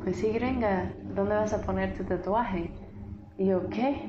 [0.03, 2.71] pues sí, gringa, ¿dónde vas a poner tu tatuaje?
[3.39, 4.07] Y yo, ¿qué?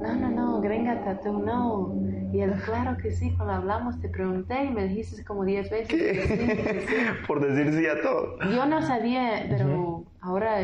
[0.00, 1.94] No, no, no, gringa tatu, no.
[2.32, 5.88] Y él, claro que sí, cuando hablamos te pregunté y me dijiste como 10 veces.
[5.88, 6.94] que sí, que sí.
[7.26, 8.38] Por decir sí a todo.
[8.50, 10.58] Yo no sabía, pero ahora,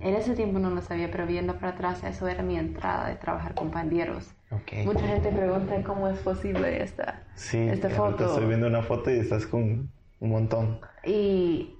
[0.00, 3.16] en ese tiempo no lo sabía, pero viendo para atrás, eso era mi entrada de
[3.16, 4.34] trabajar con pandilleros.
[4.50, 4.84] Ok.
[4.86, 8.26] Mucha gente pregunta cómo es posible esta, Sí, esta foto.
[8.26, 9.90] estoy viendo una foto y estás con
[10.20, 10.80] un montón.
[11.04, 11.76] Y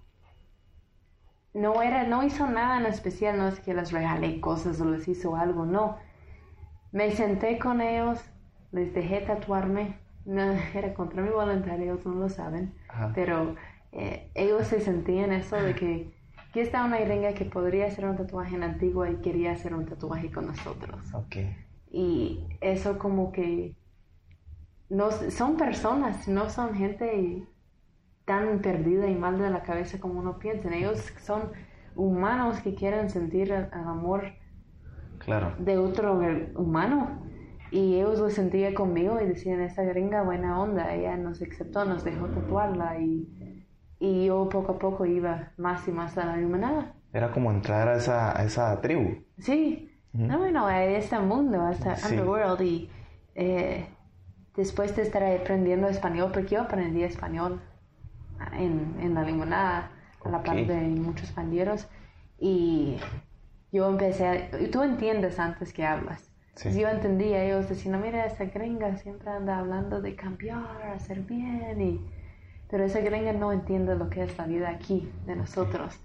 [1.53, 5.07] no era, no hizo nada en especial, no es que les regalé cosas o les
[5.09, 5.97] hizo algo, no.
[6.93, 8.21] Me senté con ellos,
[8.73, 10.43] les dejé tatuarme, no,
[10.75, 13.13] era contra mi voluntad, ellos no lo saben, Ajá.
[13.15, 13.57] pero
[13.93, 16.15] eh, ellos se sentían eso de que
[16.55, 19.87] aquí está una gringa que podría hacer un tatuaje en Antigua y quería hacer un
[19.87, 21.13] tatuaje con nosotros.
[21.13, 21.35] Ok.
[21.91, 23.75] Y eso como que
[24.89, 27.45] no son personas, no son gente
[28.25, 30.73] tan perdida y mal de la cabeza como uno piensa.
[30.73, 31.51] Ellos son
[31.97, 34.23] humanos que quieren sentir el, el amor
[35.19, 35.57] Claro.
[35.59, 36.21] de otro
[36.55, 37.21] humano.
[37.73, 42.05] Y ellos lo sentían conmigo y decían, esta gringa buena onda, ella nos aceptó, nos
[42.05, 43.54] dejó tatuarla y,
[43.99, 46.93] y yo poco a poco iba más y más a la iluminada.
[47.13, 49.23] Era como entrar a esa, a esa tribu.
[49.39, 52.15] Sí, no, bueno, a este mundo, a este Sí.
[52.15, 52.91] underworld y
[53.35, 53.87] eh,
[54.57, 57.61] después de estar aprendiendo español, porque yo aprendí español
[58.53, 59.91] en, en la limonada,
[60.25, 61.87] a la par de muchos pandilleros
[62.39, 62.97] y
[63.73, 66.31] yo empecé, a- y tú entiendes antes que hablas.
[66.55, 66.79] Sí.
[66.81, 72.11] Yo entendía ellos diciendo, mira, esa gringa siempre anda hablando de cambiar, hacer bien, y...
[72.71, 76.01] pero esa gringa no entiende lo que es la vida aquí, de nosotros.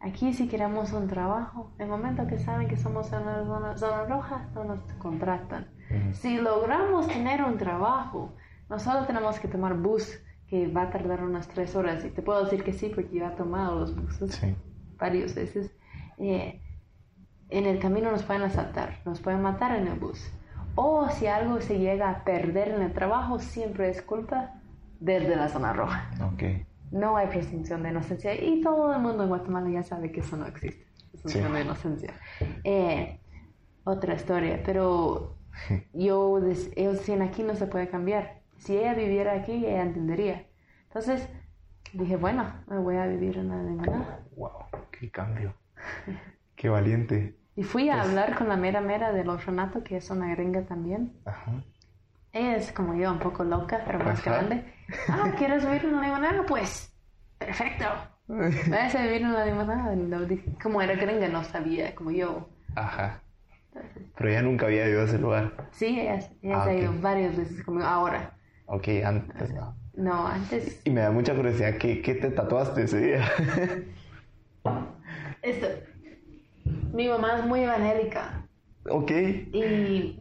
[0.00, 4.04] Aquí si queremos un trabajo, el momento que saben que somos en la zona, zona
[4.04, 5.68] roja, no nos contratan.
[6.12, 8.32] Si logramos tener un trabajo,
[8.68, 12.22] no solo tenemos que tomar bus, que va a tardar unas tres horas, y te
[12.22, 14.56] puedo decir que sí, porque yo he tomado los buses Sí.
[14.98, 15.70] varias veces.
[16.18, 16.60] eh,
[17.48, 20.30] en el camino nos pueden asaltar, nos pueden matar en el bus.
[20.76, 24.59] O si algo se llega a perder en el trabajo, siempre es culpa
[25.00, 26.10] desde la zona roja.
[26.32, 26.42] Ok.
[26.92, 30.36] No hay presunción de inocencia y todo el mundo en Guatemala ya sabe que eso
[30.36, 30.86] no existe.
[31.12, 31.52] Presunción Sí.
[31.52, 32.14] de inocencia.
[32.64, 33.20] Eh,
[33.84, 35.36] otra historia, pero
[35.92, 38.40] yo, des- ellos decían aquí no se puede cambiar.
[38.58, 40.46] Si ella viviera aquí, ella entendería.
[40.88, 41.28] Entonces
[41.92, 44.20] dije, bueno, me voy a vivir en la limonada.
[44.36, 44.50] Wow,
[44.90, 45.54] qué cambio.
[46.56, 47.36] Qué valiente.
[47.56, 51.12] Y fui a hablar con la mera mera del orfanato, que es una gringa también.
[51.24, 51.52] Ajá.
[52.32, 54.30] Ella es como yo, un poco loca, pero más Ajá.
[54.30, 54.64] grande.
[55.08, 56.44] Ah, ¿quieres vivir en la limonada?
[56.46, 56.92] Pues,
[57.38, 57.84] perfecto.
[58.28, 59.94] Vas a vivir en la limonada.
[60.62, 62.48] Como era gringa, no sabía, como yo.
[62.76, 63.20] Ajá.
[64.16, 65.52] Pero ella nunca había ido a ese lugar.
[65.72, 67.86] Sí, ella, ella Ah, se ha ido varias veces conmigo.
[67.86, 68.32] Ahora.
[68.66, 69.74] Ok, antes no.
[69.94, 70.80] No, antes.
[70.84, 73.24] Y me da mucha curiosidad, ¿qué, qué te tatuaste ese día?
[75.42, 75.66] Esto.
[76.92, 78.46] Mi mamá es muy evangélica.
[78.90, 79.10] ok.
[79.52, 80.19] Y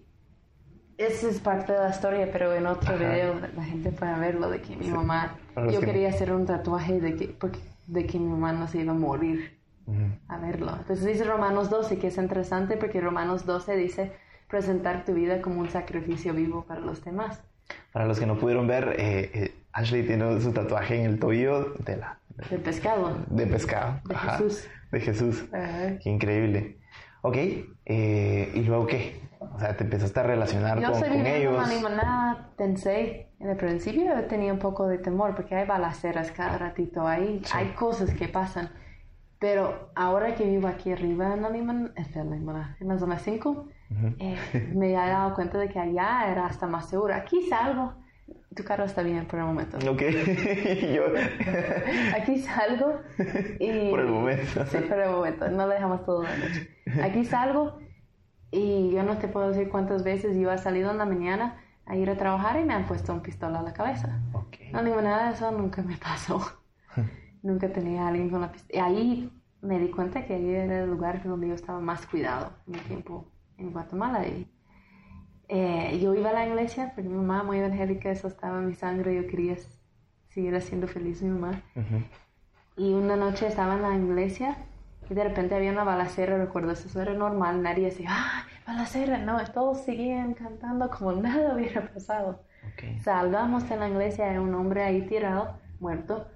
[1.00, 2.98] esa es parte de la historia, pero en otro Ajá.
[3.04, 6.32] video la gente puede verlo de que mi mamá, Para los yo que- quería hacer
[6.34, 9.98] un tatuaje de que, porque- de que mi mamá no se iba a morir Ujú.
[10.28, 10.72] a verlo.
[10.78, 14.12] Entonces dice Romanos 12, que es interesante porque Romanos 12 dice
[14.50, 17.42] presentar tu vida como un sacrificio vivo para los demás.
[17.94, 21.74] Para los que no pudieron ver, eh, eh, Ashley tiene su tatuaje en el tobillo
[21.86, 22.20] de la
[22.50, 23.16] Del pescado.
[23.30, 24.00] de pescado.
[24.08, 24.68] De Jesús.
[24.92, 25.46] De Jesús.
[25.54, 25.98] Ajá.
[26.04, 26.78] Qué increíble.
[27.22, 27.36] Ok,
[27.86, 29.20] eh, ¿y luego qué?
[29.40, 31.54] O sea, te empezaste a relacionar Yo con, estoy con ellos.
[31.54, 35.66] en la limonada, pensé, en el principio yo tenía un poco de temor porque hay
[35.66, 38.70] balaceras cada ratito, hay, hay cosas que pasan.
[39.40, 41.94] Pero ahora que vivo aquí arriba en la limonada,
[42.82, 43.70] en la, zona 5,
[44.20, 44.38] eh,
[44.76, 47.16] me he dado cuenta de que allá era hasta más seguro.
[47.16, 47.94] Aquí salgo,
[48.54, 49.78] tu carro está bien por el momento.
[49.90, 50.02] Ok,
[50.94, 51.04] yo...
[52.14, 53.00] Aquí salgo
[53.60, 53.90] y...
[53.90, 54.66] Por el momento.
[54.66, 55.50] Sí, por el momento.
[55.50, 56.70] No le dejamos todo la noche.
[57.02, 57.80] Aquí salgo
[58.52, 61.96] y yo no te puedo decir cuántas veces yo he salido en la mañana a
[61.96, 64.20] ir a trabajar y me han puesto un pistola a la cabeza.
[64.34, 64.58] Ok.
[64.72, 66.42] No, ni nada de eso nunca me pasó.
[67.44, 68.76] nunca tenía a alguien con la pistola.
[68.76, 72.52] Y ahí me di cuenta que ahí era el lugar donde yo estaba más cuidado
[72.68, 73.28] en mi tiempo
[73.58, 74.28] en Guatemala.
[74.28, 74.48] Y,
[75.48, 78.76] eh, yo iba a la iglesia porque mi mamá muy evangélica, eso estaba en mi
[78.76, 79.56] sangre, yo quería
[80.30, 81.62] seguir haciendo feliz a mi mamá.
[81.76, 82.04] Ujú.
[82.78, 84.58] Y una noche estaba en la iglesia
[85.10, 89.18] y de repente había una balacera, recuerdo, eso era normal, nadie decía, ¡ah, balacera!
[89.18, 92.44] No, todos seguían cantando como nada hubiera pasado.
[92.74, 93.02] Ok.
[93.02, 96.28] Salgamos de la iglesia, era un hombre ahí tirado, muerto.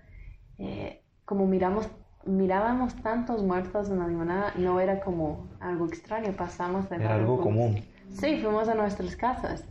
[0.58, 1.90] Eh, como miramos,
[2.26, 7.40] mirábamos tantos muertos en la limonada, no era como algo extraño, pasamos de Era algo
[7.42, 7.84] común.
[8.10, 9.66] Sí, fuimos a nuestras casas.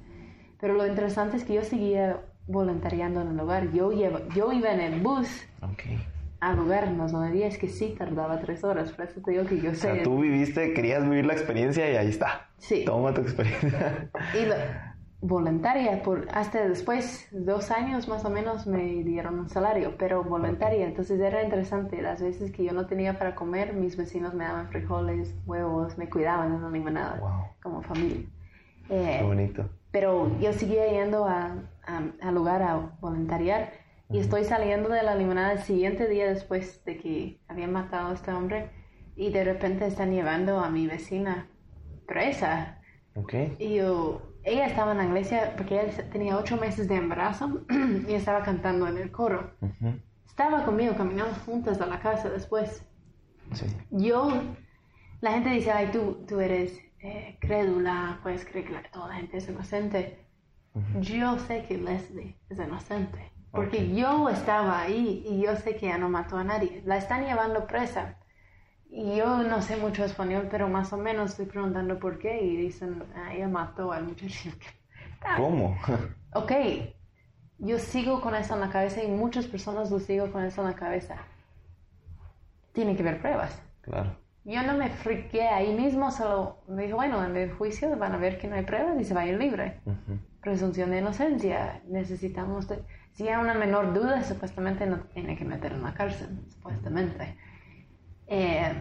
[0.61, 3.71] Pero lo interesante es que yo seguía voluntariando en el lugar.
[3.73, 5.29] Yo, lleva- yo iba en el bus
[5.63, 5.83] Ok.
[6.43, 9.61] Al lugar en donde es que sí tardaba tres horas, por eso te digo que
[9.61, 9.81] yo O sé.
[9.95, 12.49] sea, tú viviste, querías vivir la experiencia y ahí está.
[12.59, 12.85] Sí.
[12.85, 14.11] Toma tu experiencia.
[14.41, 19.95] Y la- voluntaria, por, hasta después, dos años más o menos, me dieron un salario,
[19.97, 20.85] pero voluntaria.
[20.85, 22.03] Entonces era interesante.
[22.03, 26.09] Las veces que yo no tenía para comer, mis vecinos me daban frijoles, huevos, me
[26.11, 27.31] cuidaban en la limonada, Wow.
[27.63, 28.27] como familia.
[28.89, 29.65] Eh, Qué bonito.
[29.93, 31.55] pero yo seguía yendo a-
[31.87, 33.71] a- al lugar a voluntariar
[34.13, 38.15] y estoy saliendo de la limonada el siguiente día después de que habían matado a
[38.15, 38.71] este hombre
[39.17, 41.49] y de repente están llevando a mi vecina
[42.07, 42.81] presa
[43.15, 43.35] Ok.
[43.59, 47.65] y yo, ella estaba en la iglesia porque ella tenía ocho meses de embarazo
[48.09, 49.55] y estaba cantando en el coro.
[49.61, 49.99] Ujú.
[50.27, 52.87] Estaba conmigo, caminamos juntas a la casa después.
[53.53, 53.67] Sí.
[53.91, 54.31] Yo,
[55.21, 59.39] la gente dice, ay, tú, tú eres eh, crédula, puedes creer que toda la gente
[59.39, 60.27] es inocente.
[61.01, 65.99] Yo sé que Leslie es inocente, porque yo estaba ahí y yo sé que ella
[65.99, 66.83] no mató a nadie.
[66.85, 68.17] La están llevando presa.
[68.89, 72.57] Y yo no sé mucho español, pero más o menos estoy preguntando por qué y
[72.57, 74.51] dicen, ah, ella mató al muchacho.
[75.37, 75.77] ¿Cómo?
[76.35, 76.51] Ok,
[77.59, 80.69] yo sigo con eso en la cabeza y muchas personas lo sigo con eso en
[80.69, 81.17] la cabeza.
[82.73, 83.61] Tiene que haber pruebas.
[83.83, 84.17] claro.
[84.45, 88.17] Yo no me friqué ahí mismo, solo me dijo, bueno, en el juicio van a
[88.17, 89.79] ver que no hay pruebas y se va a ir libre.
[90.41, 91.81] Presunción de inocencia.
[91.87, 92.83] Necesitamos, de-
[93.13, 97.37] si hay una menor duda, supuestamente no te tiene que meter en la cárcel, supuestamente.
[98.27, 98.73] Eh,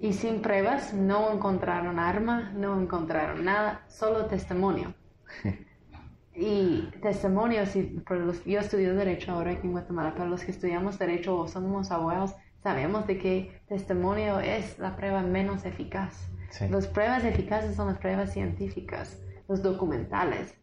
[0.00, 4.94] y sin pruebas, no encontraron arma, no encontraron nada, solo testimonio.
[6.38, 10.50] Y testimonios, y por los, yo estudio Derecho ahora aquí en Guatemala, para los que
[10.50, 16.28] estudiamos Derecho o somos abogados, sabemos de que testimonio es la prueba menos eficaz.
[16.50, 16.68] Sí.
[16.68, 20.54] Las pruebas eficaces son las pruebas científicas, los documentales.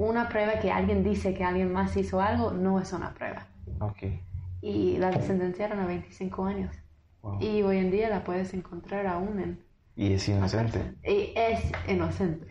[0.00, 3.46] Una prueba que alguien dice que alguien más hizo algo no es una prueba.
[3.80, 4.04] Ok.
[4.62, 6.74] Y la sentenciaron a 25 años.
[7.20, 7.38] Wow.
[7.38, 9.62] Y hoy en día la puedes encontrar aún en
[9.96, 10.94] Y es inocente.
[11.04, 12.46] Y es inocente.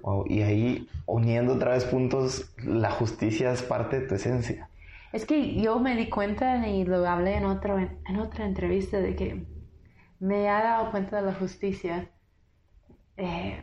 [0.00, 0.24] Wow.
[0.26, 4.70] Y ahí, uniendo otra vez puntos, la justicia es parte de tu esencia.
[5.12, 9.14] Es que yo me di cuenta y lo hablé en, otro, en otra entrevista de
[9.14, 9.44] que
[10.18, 12.08] me he dado cuenta de la justicia.
[13.18, 13.62] Eh,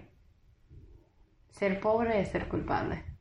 [1.49, 3.12] ser pobre es ser culpable.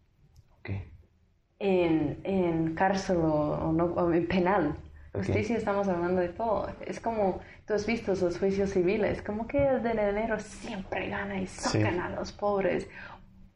[1.64, 4.74] En, en cárcel o, no, o en penal.
[5.14, 5.24] Ok.
[5.26, 6.68] Justicia estamos hablando de todo.
[6.86, 11.40] Es como, tú has visto los juicios civiles, como que el de dinero siempre gana
[11.40, 11.98] y sacan Sí.
[12.00, 12.88] a los pobres.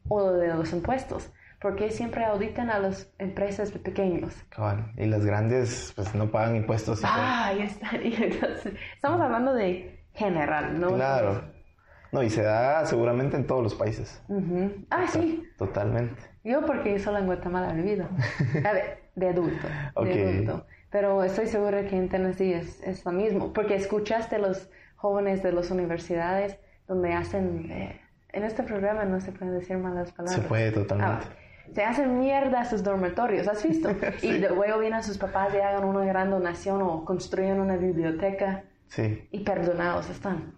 [0.07, 1.29] O de los impuestos.
[1.59, 4.33] Porque siempre auditan a las empresas pequeños.
[4.49, 4.93] Cabal.
[4.95, 7.01] Y las grandes, pues no pagan impuestos.
[7.03, 7.89] Ah, ahí está.
[7.93, 10.93] Entonces, estamos hablando de general, ¿no?
[10.93, 11.41] Claro.
[12.13, 14.21] No, y se da seguramente en todos los países.
[14.91, 15.43] Ah, sí.
[15.57, 16.21] Totalmente.
[16.47, 18.07] Yo porque solo en Guatemala he vivido.
[18.53, 19.67] Ver, de adulto.
[20.03, 20.65] De adulto.
[20.89, 23.51] Pero estoy segura que en Tennessee es, es lo mismo.
[23.53, 27.69] Porque escuchaste los jóvenes de las universidades donde hacen...
[27.71, 28.01] eh,
[28.33, 30.41] en este programa no se pueden decir malas palabras.
[30.41, 31.25] Se puede Ah, totalmente.
[31.73, 33.89] se hacen mierda a sus dormitorios, ¿has visto?
[34.21, 38.63] Y de- luego vienen sus papás y hagan una gran donación o construyen una biblioteca
[38.89, 40.53] Sí, y perdonados están.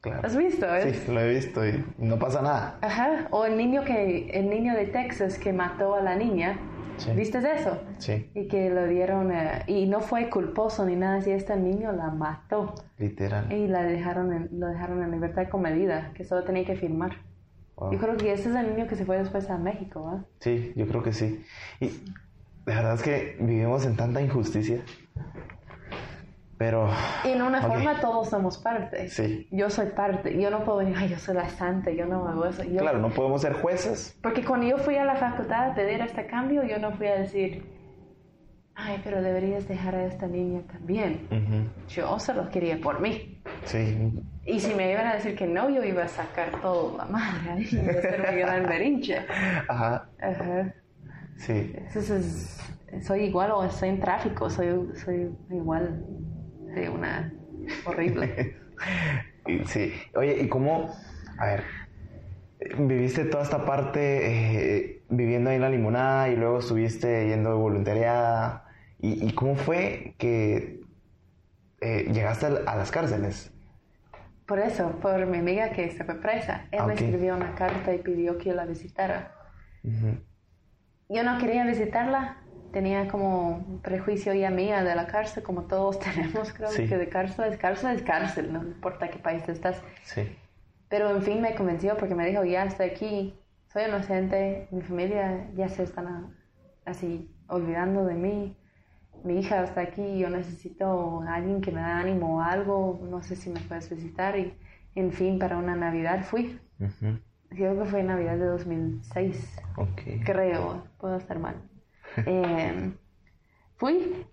[0.00, 0.20] Claro.
[0.26, 0.66] ¿Has visto?
[0.74, 2.78] Es- Sí, lo he visto y no pasa nada.
[2.82, 3.28] Ajá.
[3.30, 6.58] O el niño que, el niño de Texas que mató a la niña.
[6.98, 7.12] Sí.
[7.12, 7.80] ¿Viste eso?
[7.98, 11.92] Sí, Y que lo dieron, eh, y no fue culposo ni nada así, este niño
[11.92, 12.74] la mató.
[12.98, 13.52] literal.
[13.52, 17.12] Y la dejaron en, lo dejaron en libertad con medida, que solo tenía que firmar.
[17.76, 17.92] Wow.
[17.92, 20.26] Yo creo que ese es el niño que se fue después a México, ¿verdad?
[20.40, 21.44] Sí, yo creo que sí.
[21.78, 21.86] Y
[22.66, 24.80] la verdad es que vivimos en tanta injusticia.
[26.58, 26.88] Pero,
[27.24, 27.68] Y en una Ok.
[27.72, 29.08] forma todos somos parte.
[29.10, 29.46] Sí.
[29.52, 30.36] Yo soy parte.
[30.40, 32.64] Yo no puedo decir, ay, yo soy la santa, yo no hago eso.
[32.64, 34.18] Yo- claro, no podemos ser jueces.
[34.22, 37.14] Porque cuando yo fui a la facultad a pedir este cambio, yo no fui a
[37.14, 37.64] decir,
[38.74, 41.28] ay, pero deberías dejar a esta niña también.
[41.30, 41.68] Ujú.
[41.88, 43.40] Yo solo quería por mí.
[43.64, 44.12] Sí,
[44.44, 47.66] Y si me iban a decir que no, yo iba a sacar todo la madre
[47.70, 49.18] iba a hacer un gran berinche.
[49.68, 50.74] ajá, Ajá.
[51.36, 51.72] sí.
[51.76, 52.58] Entonces,
[53.02, 56.04] soy igual o estoy en tráfico, soy, soy igual
[56.74, 57.32] de una
[57.84, 58.56] horrible.
[59.64, 59.94] Sí.
[60.14, 60.94] Oye, ¿y cómo?
[61.38, 61.64] A ver,
[62.78, 67.56] viviste toda esta parte eh, viviendo ahí en la limonada y luego estuviste yendo de
[67.56, 68.66] voluntariada.
[69.00, 70.80] ¿Y, y cómo fue que
[71.80, 73.52] eh, llegaste a, las cárceles?
[74.46, 77.94] Por eso, por mi amiga que se fue presa, él Ah, me escribió una carta
[77.94, 79.34] y pidió que yo la visitara.
[81.08, 82.38] Yo no quería visitarla,
[82.72, 86.88] tenía como un prejuicio ya mía de la cárcel, como todos tenemos, creo Sí.
[86.88, 89.82] que de cárcel es cárcel, es cárcel, no importa qué país estás.
[90.04, 90.22] Sí.
[90.88, 93.38] Pero en fin me convenció porque me dijo, ya estoy aquí,
[93.72, 96.30] soy inocente, mi familia ya se están a-
[96.86, 98.56] así olvidando de mí.
[99.24, 103.20] mi hija está aquí, yo necesito a alguien que me da ánimo o algo, no
[103.22, 104.54] sé si me puedes visitar y
[104.94, 106.60] en fin, para una Navidad fui.
[107.50, 110.02] Creo que fue Navidad de 2006, Ok.
[110.24, 111.56] creo, puedo estar mal.
[112.26, 112.92] Eh,
[113.76, 114.26] fui,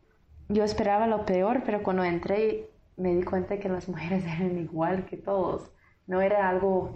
[0.50, 5.06] yo esperaba lo peor, pero cuando entré me di cuenta que las mujeres eran igual
[5.06, 5.72] que todos.
[6.08, 6.96] No era algo...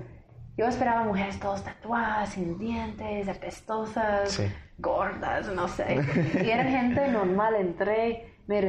[0.58, 4.44] Yo esperaba mujeres todas tatuadas, sin dientes, apestosas, Sí.
[4.78, 6.00] gordas, no sé.
[6.46, 7.56] Y era gente normal.
[7.56, 8.62] Entré, me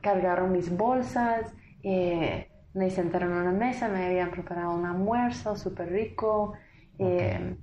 [0.00, 1.52] cargaron mis bolsas,
[1.82, 6.54] eh, me sentaron en una mesa, me habían preparado un almuerzo súper rico.
[6.98, 7.56] eh,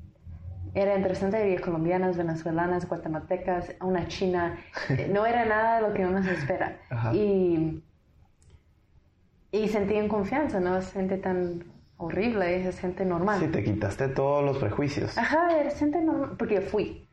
[0.74, 4.58] era interesante, había colombianas, venezolanas, guatemaltecas, una china.
[4.90, 6.78] Eh, No era nada de lo que uno se espera.
[6.90, 7.14] Ajá.
[7.14, 7.84] Y,
[9.52, 11.66] y sentí en confianza, no es gente tan
[11.98, 13.40] horrible, es gente normal.
[13.40, 15.18] Sí, te quitaste todos los prejuicios.
[15.18, 17.08] Ajá, es gente normal, porque yo fui.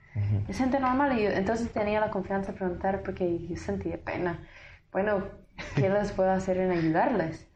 [0.48, 4.40] Es gente normal y yo, entonces tenía la confianza de preguntar porque yo sentía pena.
[4.90, 5.22] Bueno,
[5.76, 7.46] ¿qué les puedo hacer en ayudarles?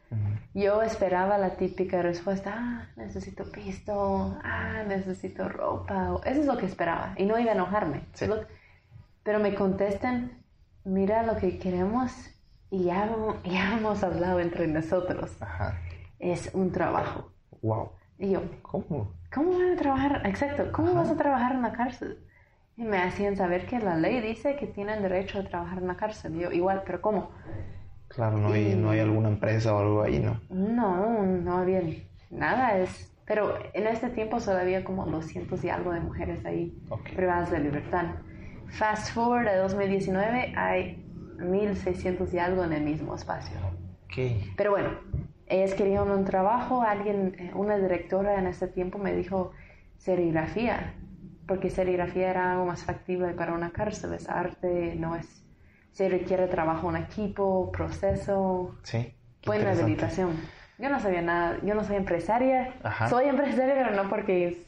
[0.53, 6.19] Yo esperaba la típica respuesta, ah, necesito pisto, ah, necesito ropa.
[6.25, 8.01] Eso es lo que esperaba y no iba a enojarme.
[8.13, 8.25] Sí.
[9.23, 10.43] Pero me contestan,
[10.83, 12.11] mira lo que queremos
[12.69, 13.09] y ya,
[13.43, 15.41] ya hemos hablado entre nosotros.
[15.41, 15.79] Ajá.
[16.19, 17.31] Es un trabajo.
[17.61, 17.91] Wow.
[18.19, 19.13] Y yo, ¿Cómo?
[19.33, 20.21] ¿Cómo van a trabajar?
[20.25, 22.19] Exacto, ¿cómo vas a trabajar en la cárcel?
[22.77, 25.95] Y me hacían saber que la ley dice que tienen derecho a trabajar en la
[25.95, 26.35] cárcel.
[26.35, 27.31] Y yo, igual, pero ¿cómo?
[28.15, 30.39] Claro, no hay, no hay alguna empresa o algo ahí, ¿no?
[30.49, 31.81] No, no había
[32.29, 32.77] nada.
[32.77, 33.11] Es...
[33.25, 36.77] Pero en este tiempo solo había como 200 y algo de mujeres ahí
[37.15, 38.05] privadas de libertad.
[38.67, 41.05] Fast forward a 2019, hay
[41.39, 43.55] 1600 y algo en el mismo espacio.
[44.05, 44.53] Ok.
[44.57, 44.89] Pero bueno,
[45.47, 49.51] ellas querían un trabajo, alguien, eh, una directora en ese tiempo me dijo
[49.97, 50.95] serigrafía,
[51.47, 55.42] porque serigrafía era algo más factible para una cárcel, es arte, no es,
[55.93, 59.15] se requiere trabajo en equipo, proceso, Sí.
[59.45, 59.83] buena interesante.
[59.83, 60.39] habilitación.
[60.79, 63.07] Yo no sabía nada, yo no soy empresaria, Ajá.
[63.07, 64.67] soy empresaria, pero no porque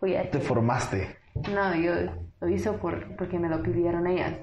[0.00, 0.40] fui Te hecho.
[0.40, 1.16] formaste.
[1.54, 1.92] No, yo
[2.40, 4.34] lo hice por, porque me lo pidieron ellas.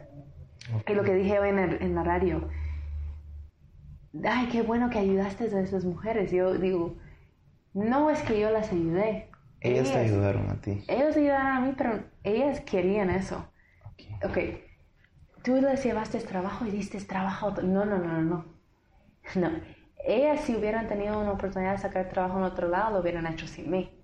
[0.73, 0.89] Ok.
[0.89, 2.47] Y lo que dije hoy en, el, en la radio,
[4.23, 6.31] ay, qué bueno que ayudaste a esas mujeres.
[6.31, 6.95] Yo digo,
[7.73, 9.29] no es que yo las ayudé.
[9.61, 10.83] Ellas te ayudaron a ti.
[10.87, 13.45] Ellos ayudaron a mí, pero ellas querían eso.
[13.85, 14.29] Ok.
[14.29, 14.37] Ok,
[15.43, 17.51] tú les llevaste trabajo y diste trabajo.
[17.61, 18.45] No, no, no, no, no.
[19.35, 19.49] No.
[20.05, 23.47] Ellas si hubieran tenido una oportunidad de sacar trabajo en otro lado, lo hubieran hecho
[23.47, 23.99] sin mí.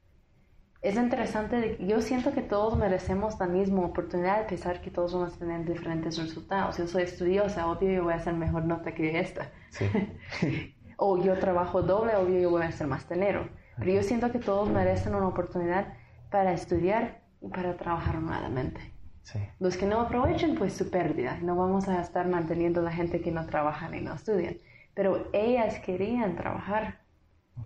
[0.81, 5.33] Es interesante, yo siento que todos merecemos la misma oportunidad, a pesar que todos vamos
[5.33, 6.77] a tener diferentes resultados.
[6.77, 9.51] Yo soy estudiosa, obvio yo voy a hacer mejor nota que esta.
[9.69, 9.89] Sí.
[10.97, 13.49] o yo trabajo doble, obvio yo voy a hacer más dinero.
[13.79, 15.93] Pero yo siento que todos merecen una oportunidad
[16.29, 18.94] para estudiar y para trabajar honradamente.
[19.25, 19.39] Sí.
[19.59, 21.39] Los que no aprovechen, pues su pérdida.
[21.41, 24.57] No vamos a estar manteniendo a la gente que no trabaja ni no estudian.
[24.93, 26.99] Pero ellas querían trabajar.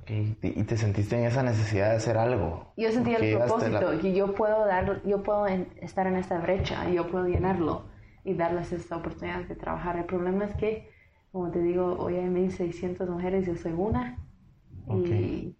[0.01, 0.10] Ok.
[0.41, 2.72] Y te sentiste en esa necesidad de hacer algo.
[2.78, 6.16] Yo sentía Porque el llevaste la- propósito, que yo puedo dar, yo puedo estar en
[6.16, 7.84] esta brecha, y yo puedo llenarlo
[8.24, 9.97] y darles esta oportunidad de trabajar.
[9.97, 10.89] El problema es que,
[11.34, 14.18] como te digo, hoy hay 1600 mujeres, yo soy una.
[14.88, 15.55] Y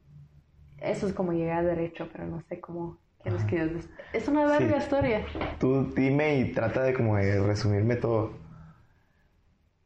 [0.80, 4.78] eso es como llegar derecho, pero no sé cómo que yo des- Es una larga
[4.78, 4.84] Sí.
[4.84, 5.26] historia.
[5.60, 8.34] Tú dime y trata de como de resumirme todo.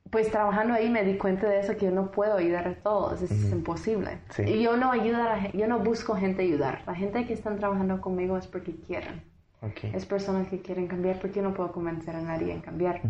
[0.10, 3.22] Pues trabajando ahí me di cuenta de eso que yo no puedo ayudar a todos,
[3.24, 4.20] es imposible.
[4.30, 4.44] Sí.
[4.44, 6.84] Y yo no ayudo a yo no busco gente ayudar.
[6.86, 9.24] La gente que están trabajando conmigo es porque quieren.
[9.62, 9.86] Ok.
[9.94, 13.02] Es personas que quieren cambiar porque yo no puedo convencer a nadie en cambiar.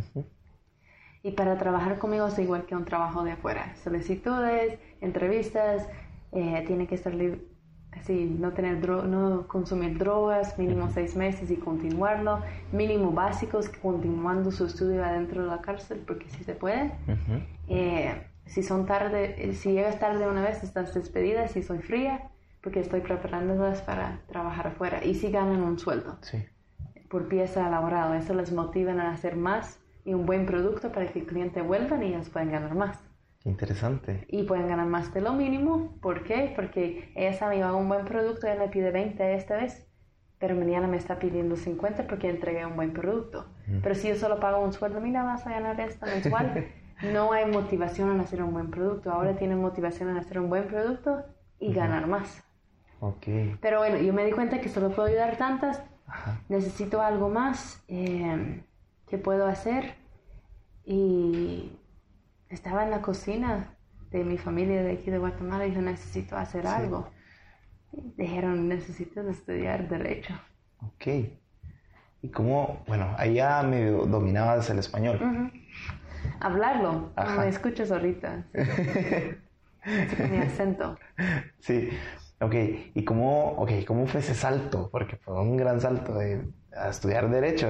[1.23, 3.75] Y para trabajar conmigo es igual que un trabajo de afuera.
[3.83, 5.87] Solicitudes, entrevistas,
[6.31, 7.39] eh, tiene que estar libre,
[7.99, 12.39] así, no, tener dro- no consumir drogas, mínimo seis meses y continuarlo,
[12.71, 16.91] mínimo básicos, continuando su estudio adentro de la cárcel, porque si se puede.
[17.67, 22.29] Eh, si son tarde, eh, si llegas tarde una vez, estás despedida, si soy fría,
[22.61, 25.03] porque estoy preparándolas para trabajar afuera.
[25.03, 26.43] Y si ganan un sueldo Sí.
[27.09, 28.13] por pieza elaborado.
[28.15, 32.03] Eso les motiva a hacer más y un buen producto para que el cliente vuelva
[32.03, 32.97] y ellos pueden ganar más.
[33.45, 34.25] Interesante.
[34.29, 35.97] Y pueden ganar más de lo mínimo.
[36.01, 36.53] ¿Por qué?
[36.55, 39.85] Porque ella sabe, yo hago un buen producto, ella me pide 20 esta vez,
[40.39, 43.45] pero mañana me está pidiendo 50 porque entregué un buen producto.
[43.81, 46.67] Pero si yo solo pago un sueldo, mira, vas a ganar esta mensual,
[47.13, 49.11] no hay motivación en hacer un buen producto.
[49.11, 51.23] Ahora tienen motivación en hacer un buen producto
[51.59, 52.43] y ganar más.
[53.01, 53.27] Ok.
[53.59, 56.39] Pero bueno, yo me di cuenta que solo puedo ayudar tantas, Ajá.
[56.47, 58.63] necesito algo más eh,
[59.07, 59.95] que puedo hacer
[60.85, 61.73] y
[62.53, 63.75] estaba en la cocina
[64.11, 67.09] de mi familia de aquí de Guatemala y dije necesito hacer algo
[67.91, 70.33] Y dijeron necesitas estudiar derecho
[70.81, 71.07] Ok.
[72.21, 75.19] ¿Y cómo, bueno, ya medio dominabas el español?
[76.39, 77.11] Hablarlo.
[77.15, 77.41] Ajá.
[77.41, 78.45] me escuchas ahorita.
[79.83, 80.95] Con mi acento.
[81.59, 81.89] Sí,
[82.39, 82.53] ok.
[82.93, 84.89] ¿Y cómo, okay, cómo fue ese salto?
[84.89, 87.69] Porque fue un gran salto de, a estudiar Derecho.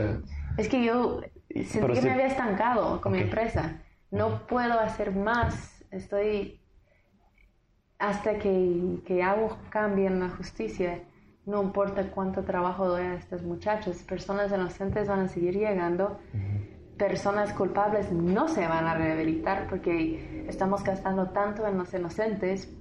[0.58, 3.82] Es que yo sentí pero que sí- me había estancado con mi empresa.
[4.14, 5.84] No puedo hacer más.
[5.90, 6.62] Estoy.
[7.98, 11.02] Hasta que, que algo cambie en la justicia,
[11.48, 16.20] no importa cuánto trabajo doy a estos muchachos, personas inocentes van a seguir llegando.
[16.96, 22.72] Personas culpables no se van a rehabilitar porque estamos gastando tanto en los inocentes.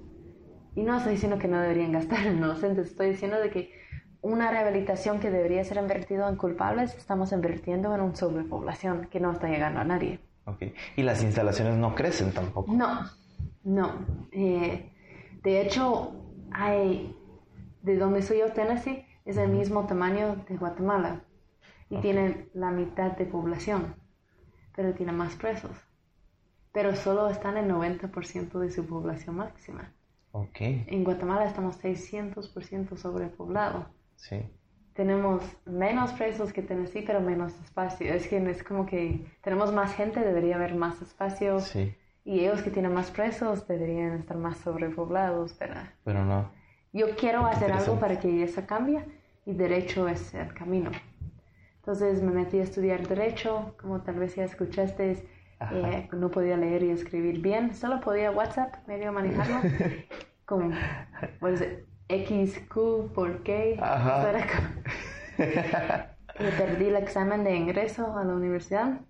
[0.75, 3.73] Y no estoy diciendo que no deberían gastar en inocentes, estoy diciendo de que
[4.21, 9.33] una rehabilitación que debería ser invertido en culpables, estamos invirtiendo en una sobrepoblación que no
[9.33, 10.21] está llegando a nadie.
[10.45, 10.63] Ok.
[10.97, 12.73] Y las instalaciones no crecen tampoco.
[12.73, 13.09] No,
[13.65, 14.07] no.
[14.33, 14.93] Eh,
[15.43, 16.13] de hecho,
[16.51, 17.17] hay,
[17.83, 21.23] de donde soy yo, Tennessee, es el mismo tamaño de Guatemala
[21.89, 23.95] y tiene la mitad de población,
[24.75, 25.77] pero tiene más presos.
[26.73, 29.93] Pero solo están en 90% de su población máxima.
[30.33, 33.87] Ok, En Guatemala estamos 600% sobrepoblados.
[34.17, 34.41] sí.
[34.95, 38.13] Tenemos menos presos que Tennessee, pero menos espacio.
[38.13, 41.61] Es que es como que tenemos más gente, debería haber más espacio.
[41.61, 45.75] Sí, Y ellos que tienen más presos deberían estar más sobrepoblados, pero
[46.05, 46.51] pero no.
[46.93, 49.05] yo quiero hacer algo para que eso cambie
[49.45, 50.91] y derecho es el camino.
[51.79, 55.29] Entonces me metí a estudiar derecho, como tal vez ya escuchaste,
[55.71, 59.65] eh, no podía leer y escribir bien, solo podía WhatsApp, medio manejarlo,
[60.45, 60.73] con
[61.41, 61.65] pues,
[62.15, 63.79] X, Q, por qué.
[63.81, 64.21] Ajá.
[64.21, 66.09] Eso era como-
[66.49, 69.01] y perdí el examen de ingreso a la universidad.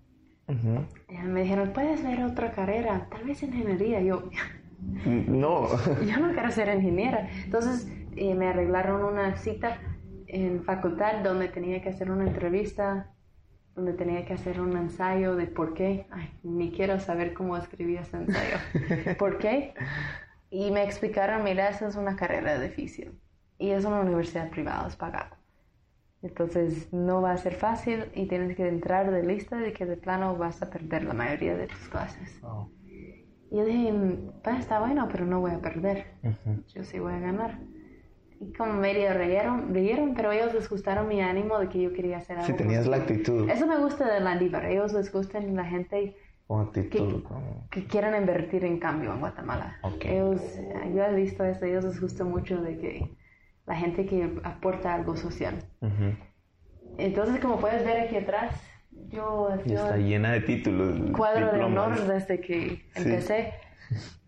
[1.09, 4.00] Me dijeron, puedes ver otra carrera, tal vez ingeniería.
[4.03, 4.24] Yo,
[5.07, 5.66] No.
[6.07, 7.28] yo no quiero ser ingeniera.
[7.44, 9.78] Entonces eh, me arreglaron una cita
[10.26, 13.11] en facultad donde tenía que hacer una entrevista,
[13.74, 16.07] donde tenía que hacer un ensayo de por qué.
[16.11, 18.57] Ay, ni quiero saber cómo escribí ese ensayo.
[19.18, 19.72] ¿Por qué?
[20.53, 23.18] Y me explicaron, mira, esa es una carrera difícil
[23.59, 25.34] y es una universidad privada, es pagado.
[26.20, 29.96] Entonces no va a ser fácil y tienes que entrar de lista de que de
[29.96, 32.38] plano vas a perder la mayoría de tus clases.
[32.42, 32.68] Oh.
[33.50, 33.94] Y yo dije,
[34.44, 36.09] pues está bueno, pero no voy a perder.
[36.22, 36.62] Ujú.
[36.74, 37.59] Yo sí voy a ganar.
[38.38, 42.18] Y como medio rieron, rieron, pero ellos les gustaron mi ánimo de que yo quería
[42.18, 42.46] hacer algo.
[42.46, 43.48] Si tenías la actitud.
[43.48, 44.66] Eso me gusta de Landívar.
[44.66, 46.14] Ellos les gustan la gente
[46.59, 47.22] Con actitud.
[47.24, 49.76] como- que quieren invertir en cambio en Guatemala.
[49.82, 50.05] Ok.
[50.05, 50.40] Ellos,
[50.94, 53.16] yo he visto eso, ellos les gusta mucho de que
[53.66, 55.55] la gente que aporta algo social.
[55.80, 56.14] Ujú.
[56.98, 58.55] Entonces, como puedes ver aquí atrás,
[59.09, 60.98] yo, yo está llena de títulos.
[61.16, 61.98] cuadro de diplomas.
[62.00, 63.55] honor desde que empecé.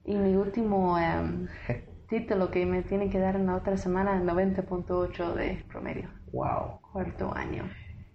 [0.06, 1.46] Y mi último em,
[2.08, 6.80] título que me tiene que dar en la otra semana, 90.8 de promedio, Wow.
[6.92, 7.64] cuarto año.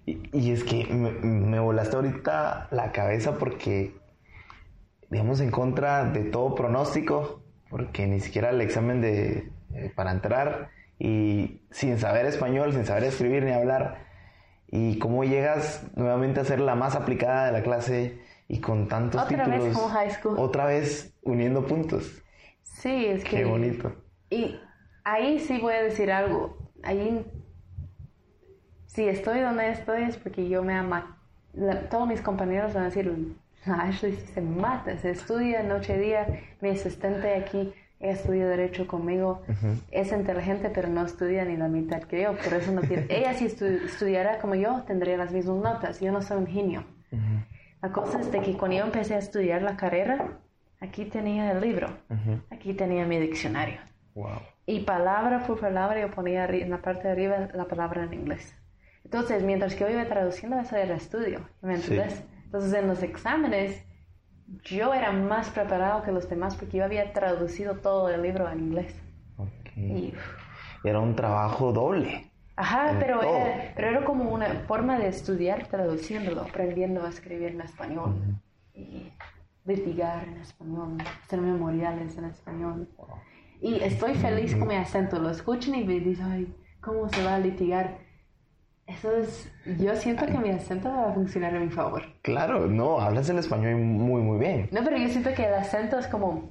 [0.05, 3.93] Y, y es que me, me volaste ahorita la cabeza porque,
[5.09, 10.69] digamos, en contra de todo pronóstico, porque ni siquiera el examen de, eh, para entrar
[10.97, 14.05] y sin saber español, sin saber escribir ni hablar,
[14.67, 19.21] y cómo llegas nuevamente a ser la más aplicada de la clase y con tantos
[19.23, 19.65] Otra títulos.
[19.65, 20.35] vez como high school.
[20.37, 22.21] Otra vez uniendo puntos.
[22.63, 23.37] Sí, es que...
[23.37, 23.91] Qué bonito.
[24.29, 24.59] Y
[25.03, 26.55] ahí sí voy a decir algo.
[26.83, 27.25] Ahí,
[28.87, 31.15] si estoy donde estoy es porque yo me ama.
[31.53, 35.99] la- todos mis compañeros van a decir, "Ah, Ashley se mata, se estudia noche y
[35.99, 36.27] día.
[36.61, 39.41] Mi asistente aquí estudia derecho conmigo.
[39.91, 42.35] Es inteligente, pero no estudia ni la mitad que yo.
[42.37, 43.05] Por eso no tiene.
[43.09, 45.99] ella si estu- estudiara como yo tendría las mismas notas.
[45.99, 46.83] Yo no soy un genio.
[47.81, 50.37] La cosa es de que cuando yo empecé a estudiar la carrera,
[50.81, 51.87] aquí tenía el libro,
[52.49, 53.79] aquí tenía mi diccionario.
[54.15, 54.39] Wow.
[54.65, 58.53] Y palabra por palabra yo ponía en la parte de arriba la palabra en inglés.
[59.05, 61.95] Entonces, mientras que yo iba traduciendo, eso era estudio, ¿me Sí.
[62.49, 63.85] Entonces, en los exámenes,
[64.63, 68.59] yo era más preparado que los demás porque yo había traducido todo el libro en
[68.59, 68.95] inglés.
[69.37, 69.77] Ok.
[69.77, 70.13] Y,
[70.83, 72.31] Era un trabajo doble.
[72.55, 73.35] ajá, pero todo.
[73.35, 78.15] era, pero era como una forma de estudiar traduciéndolo, aprendiendo a escribir en español
[78.73, 79.11] y
[79.65, 82.89] litigar en español, hacer memoriales en español.
[83.61, 85.19] Y estoy feliz con mi acento.
[85.19, 87.99] Lo escuchan y me dicen, ay, ¿cómo se va a litigar?
[88.89, 92.01] Eso es, yo siento que mi acento va a funcionar a mi favor.
[92.23, 94.67] Claro, no, hablas el español muy, muy bien.
[94.71, 96.49] No, pero yo siento que el acento es como,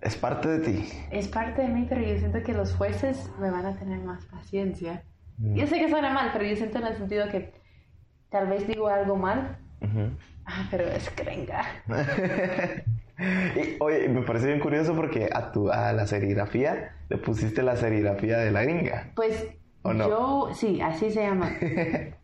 [0.00, 0.88] Es parte de ti.
[1.12, 4.24] es parte de mí, pero yo siento que los jueces me van a tener más
[4.26, 5.04] paciencia.
[5.38, 7.52] Yo sé que suena mal, pero yo siento en el sentido que
[8.30, 10.10] tal vez digo algo mal, Ujú.
[10.44, 11.62] ah, pero es gringa.
[13.54, 17.76] Y, oye, me parece bien curioso porque a, tu, a la serigrafía le pusiste la
[17.76, 19.12] serigrafía de la gringa.
[19.14, 19.46] Pues
[19.82, 20.08] ¿O no?
[20.08, 21.50] yo, sí, así se llama.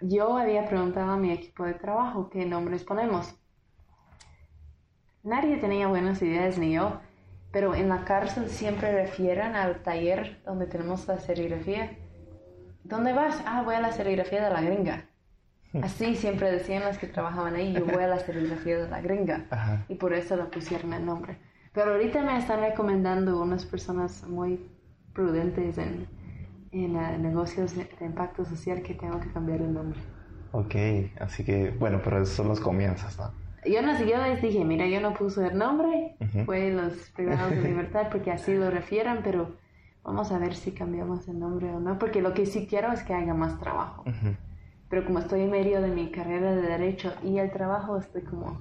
[0.00, 3.34] Yo había preguntado a mi equipo de trabajo qué nombres ponemos.
[5.22, 7.00] nadie tenía buenas ideas, ni yo.
[7.52, 11.96] Pero en la cárcel siempre refieren al taller donde tenemos la serigrafía.
[12.84, 13.42] ¿Dónde vas?
[13.46, 15.06] Ah, voy a la serigrafía de la gringa.
[15.82, 19.46] Así siempre decían las que trabajaban ahí, yo voy a la serigrafía de la gringa.
[19.50, 19.84] Ajá.
[19.88, 21.38] Y por eso le pusieron el nombre.
[21.72, 24.70] Pero ahorita me están recomendando unas personas muy
[25.12, 26.06] prudentes en,
[26.84, 30.00] en eh, negocios de, de impacto social que tengo que cambiar el nombre.
[30.52, 30.74] Ok,
[31.20, 33.32] así que, bueno, pero esos son los comienzos, ¿no?
[33.64, 36.44] Yo, no, yo les dije, mira, yo no puse el nombre, Ujú.
[36.44, 39.56] fue los privados de libertad porque así lo refieran, pero
[40.04, 43.02] vamos a ver si cambiamos el nombre o no, porque lo que sí quiero es
[43.02, 44.02] que haya más trabajo.
[44.02, 44.36] Ujú.
[44.88, 48.56] Pero como estoy en medio de mi carrera de derecho y el trabajo, estoy como,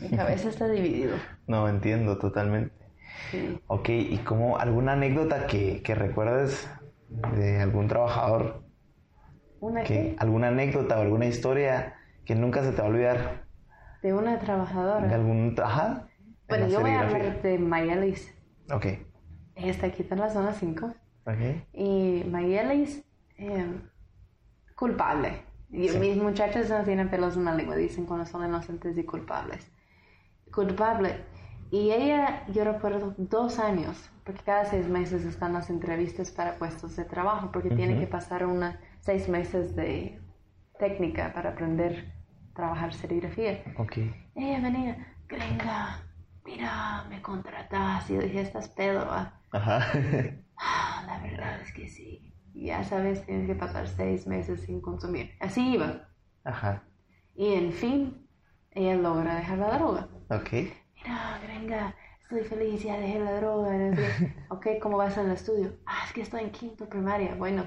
[0.00, 1.16] mi cabeza está dividido.
[1.46, 2.74] No, entiendo totalmente.
[3.30, 3.58] Sí.
[3.68, 6.68] Ok, ¿y como alguna anécdota que, que recuerdes
[7.08, 8.62] de algún trabajador?
[9.60, 11.94] Una Que, que, ¿Alguna anécdota o alguna historia
[12.24, 13.44] que nunca se te va a olvidar?
[14.02, 15.12] de una De trabajadora.
[15.12, 15.56] algún...
[15.60, 16.08] Ajá.
[16.22, 18.32] en Bueno, yo voy a hablar de Mayelis.
[18.72, 18.84] Ok,
[19.56, 20.86] Ella está aquí en la zona 5.
[21.26, 21.66] ok.
[21.72, 23.04] Y Mayelis,
[23.38, 23.66] eh,
[24.76, 25.42] culpable.
[25.70, 25.98] Y Sí.
[25.98, 29.70] mis muchachos no tienen pelos en la lengua, dicen cuando son inocentes y culpables.
[30.54, 31.16] Culpable.
[31.70, 36.96] Y ella, yo recuerdo dos años, porque cada seis meses están las entrevistas para puestos
[36.96, 40.18] de trabajo, porque tiene que pasar una, seis meses de
[40.78, 42.12] técnica para aprender
[42.52, 43.62] a trabajar serigrafía.
[43.76, 43.98] Ok.
[44.34, 46.02] Ella venía, gringa,
[46.44, 48.08] mira, me contratas.
[48.10, 49.40] Y yo dije, estás pedo, ¿va?".
[49.52, 49.80] Ajá.
[50.60, 52.34] Ah, la verdad es que sí.
[52.52, 55.30] Ya sabes, tienes que pasar seis meses sin consumir.
[55.38, 56.08] Así iba.
[56.42, 56.82] Ajá.
[57.36, 58.28] Y en fin,
[58.72, 60.08] ella logra dejar la droga.
[60.30, 60.50] Ok.
[61.08, 63.70] Mira, gringa, estoy feliz, ya dejé la droga.
[63.92, 65.72] Así, ok, ¿cómo vas en el estudio?
[65.86, 67.34] Ah, es que estoy en quinto primaria.
[67.34, 67.64] Bueno,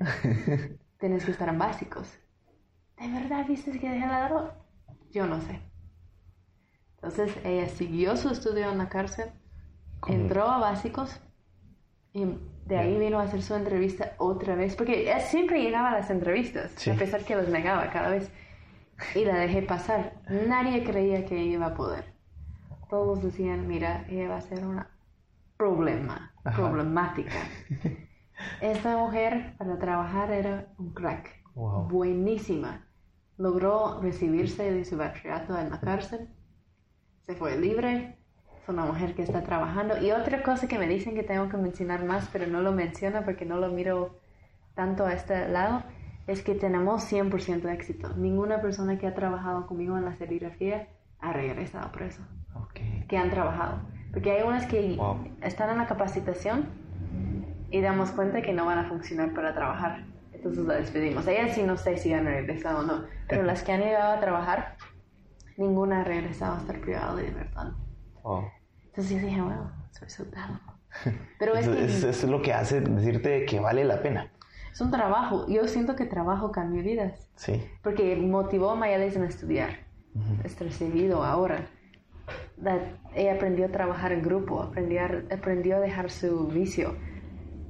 [0.98, 2.12] tienes que estar en básicos.
[2.98, 4.56] ¿De verdad viste que dejé la droga?
[5.12, 5.60] Yo no sé.
[6.96, 9.30] Entonces ella siguió su estudio en la cárcel,
[10.00, 10.14] ¿Cómo?
[10.14, 11.20] entró a básicos
[12.12, 12.24] y
[12.66, 16.10] de ahí vino a hacer su entrevista otra vez, porque ella siempre llegaba a las
[16.10, 16.90] entrevistas, Sí.
[16.90, 18.30] a pesar que las negaba cada vez.
[19.14, 20.14] Y la dejé pasar.
[20.48, 22.13] Nadie creía que iba a poder.
[22.88, 24.94] Todos decían, mira, ella va a ser una
[25.56, 26.56] problema, Ajá.
[26.56, 27.32] problemática.
[28.60, 31.30] Esta mujer para trabajar era un crack.
[31.54, 31.88] Wow.
[31.88, 32.86] Buenísima.
[33.36, 36.28] Logró recibirse de su bachillerato en la cárcel.
[37.22, 38.18] Se fue libre.
[38.60, 39.98] Es una mujer que está trabajando.
[40.02, 43.22] Y otra cosa que me dicen que tengo que mencionar más, pero no lo menciono
[43.24, 44.18] porque no lo miro
[44.74, 45.84] tanto a este lado,
[46.26, 48.14] es que tenemos 100% de éxito.
[48.16, 50.88] Ninguna persona que ha trabajado conmigo en la serigrafía
[51.20, 52.22] ha regresado preso
[52.54, 52.80] Ok.
[53.08, 53.78] que han trabajado.
[54.12, 55.28] Porque hay unas que Wow.
[55.42, 56.66] están en la capacitación
[57.70, 60.04] y damos cuenta que no van a funcionar para trabajar.
[60.32, 61.26] Entonces la despedimos.
[61.26, 64.20] Ellas sí no sé si han regresado o no, pero las que han llegado a
[64.20, 64.76] trabajar,
[65.56, 67.68] ninguna ha regresado a estar privada de libertad.
[68.22, 68.44] Wow.
[68.86, 70.60] Entonces yo dije, bueno, soy soldado.
[71.40, 74.30] Pero es que es, es lo que hace decirte que vale la pena.
[74.72, 75.46] es un trabajo.
[75.48, 77.28] Yo siento que trabajo cambia vidas.
[77.34, 77.64] Sí.
[77.82, 79.70] Porque motivó a Mayales en estudiar.
[80.44, 81.66] Es recibido ahora.
[82.56, 82.78] La-
[83.14, 86.96] ella aprendió a trabajar en grupo, aprendió a, aprendió a dejar su vicio.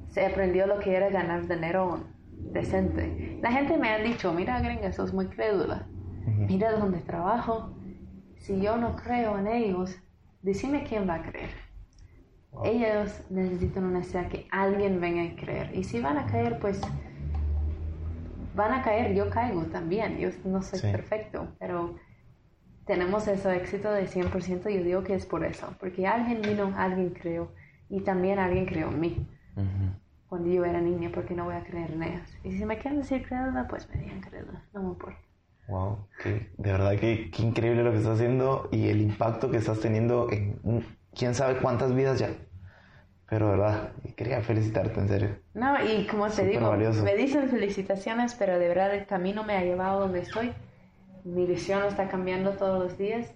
[0.09, 1.99] Se aprendió lo que era ganar dinero
[2.53, 3.37] decente.
[3.41, 5.87] La gente me ha dicho, mira gringa, sos muy crédula.
[6.25, 7.77] Mira dónde trabajo.
[8.37, 9.97] Si yo no creo en ellos,
[10.41, 11.49] decime quién va a creer.
[12.63, 15.75] Ellos necesitan una necesidad que alguien venga a creer.
[15.75, 16.79] Y si van a caer, pues
[18.55, 19.13] van a caer.
[19.13, 20.17] Yo caigo también.
[20.17, 20.91] Yo no soy Sí.
[20.91, 21.95] perfecto, pero
[22.85, 24.69] tenemos ese éxito de 100%.
[24.69, 25.73] Yo digo que es por eso.
[25.79, 27.51] Porque alguien vino, alguien creó.
[27.89, 29.27] Y también alguien creó en mí.
[29.55, 29.95] Ujú.
[30.27, 32.29] Cuando yo era niña, porque no voy a creer en ellas.
[32.43, 34.61] Y si me quieren decir crédula, pues me digan crédula.
[34.73, 35.19] No me importa.
[35.67, 39.57] Wow, que, de verdad que, qué increíble lo que estás haciendo y el impacto que
[39.57, 40.59] estás teniendo en
[41.15, 42.29] quién sabe cuántas vidas ya.
[43.29, 45.29] Pero verdad, quería felicitarte en serio.
[45.55, 47.03] No, y como te Súper digo, valioso.
[47.03, 50.53] me dicen felicitaciones, pero de verdad el camino me ha llevado donde estoy.
[51.25, 53.33] Mi visión está cambiando todos los días.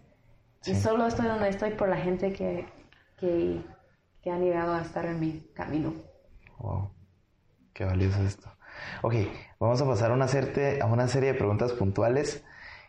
[0.66, 0.76] Y Sí.
[0.76, 2.66] solo estoy donde estoy por la gente que,
[3.18, 3.62] que,
[4.22, 5.94] que han llegado a estar en mi camino.
[6.60, 6.92] Wow,
[7.74, 8.50] qué valioso esto.
[9.02, 9.16] Ok,
[9.60, 12.44] vamos a pasar a una, serte- a una serie de preguntas puntuales.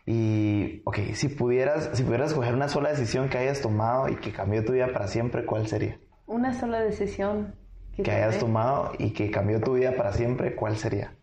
[0.05, 4.31] Y, ok, si pudieras, si pudieras escoger una sola decisión que hayas tomado y que
[4.31, 5.99] cambió tu vida para siempre, ¿cuál sería?
[6.25, 7.55] Una sola decisión
[7.95, 11.15] que, Que hayas tomado y que cambió tu vida para siempre, ¿cuál sería?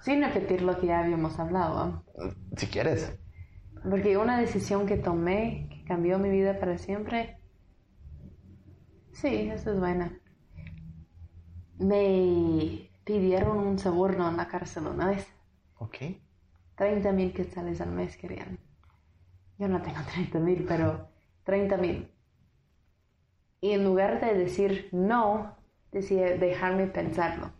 [0.00, 2.04] Sin repetir lo que ya habíamos hablado.
[2.56, 3.16] Si quieres.
[3.88, 7.38] Porque una decisión que tomé que cambió mi vida para siempre.
[9.12, 10.18] Sí, eso es buena.
[11.78, 15.26] Me pidieron un soborno en la cárcel una vez.
[15.78, 15.96] Ok.
[16.76, 18.58] 30 mil quetzales al mes querían.
[19.58, 21.08] yo no tengo 30 mil, pero
[21.44, 22.10] 30 mil.
[23.60, 25.56] Y en lugar de decir no,
[25.92, 27.52] decía dejarme pensarlo.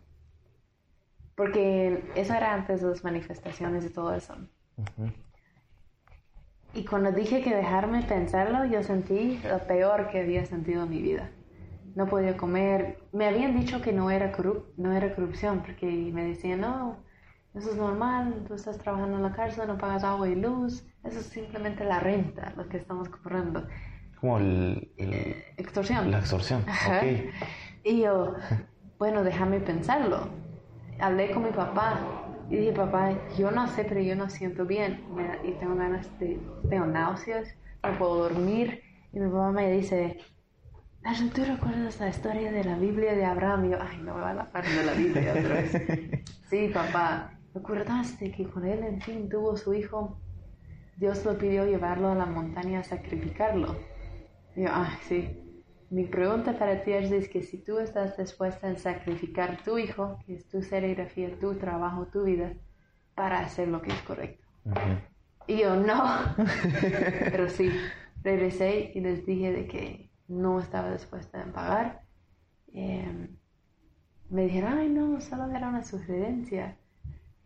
[1.37, 4.35] Porque eso era antes de las manifestaciones y todo eso.
[6.73, 10.99] Y cuando dije que dejarme pensarlo, yo sentí lo peor que había sentido en mi
[10.99, 11.29] vida.
[11.93, 12.97] No podía comer.
[13.13, 16.97] Me habían dicho que no era, corrup no era corrupción, porque me decían, no,
[17.53, 21.19] eso es normal, tú estás trabajando en la cárcel, no pagas agua y luz, eso
[21.19, 23.67] es simplemente la renta, lo que estamos cobrando.
[24.19, 24.91] Como el,
[25.57, 26.09] extorsión.
[26.09, 26.97] La extorsión, Ajá.
[26.97, 27.03] ok.
[27.83, 28.33] Y yo,
[28.97, 30.46] bueno, déjame pensarlo.
[30.99, 31.99] Hablé con mi papá
[32.49, 36.07] y dije, papá, yo no sé, pero yo no siento bien me y tengo ganas
[36.19, 36.39] de,
[36.69, 38.81] tengo náuseas, no puedo dormir.
[39.13, 40.19] Y mi papá me dice,
[41.03, 43.65] Ashley, ¿tú recuerdas la historia de la Biblia de Abraham?
[43.65, 46.23] Y yo, ay, no me va a la parte de la Biblia otra vez.
[46.49, 50.17] Sí, papá, ¿recordaste que con él, en fin, tuvo su hijo?
[50.95, 53.75] Dios lo pidió llevarlo a la montaña a sacrificarlo.
[54.55, 55.46] Y yo, ah, sí.
[55.89, 60.35] Mi pregunta para ti es que si tú estás dispuesta a sacrificar tu hijo, que
[60.35, 62.53] es tu serigrafía, tu trabajo, tu vida,
[63.15, 64.45] para hacer lo que es correcto.
[65.47, 66.03] Y yo, no.
[67.31, 67.71] Pero sí,
[68.23, 72.01] regresé y les dije de que no estaba dispuesta a pagar.
[72.73, 73.29] Eh,
[74.29, 76.77] me dijeron, ay, no, solo era una sugerencia.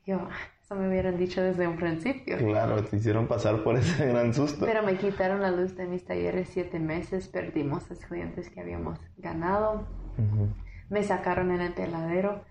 [0.05, 2.37] Yo, "Ah, eso me hubieran dicho desde un principio.
[2.37, 4.65] Claro, te hicieron pasar por ese gran susto.
[4.65, 9.85] Pero me quitaron la luz de mis talleres siete meses, perdimos clientes que habíamos ganado,
[10.17, 10.47] Ujú.
[10.89, 12.43] me sacaron en el peladero.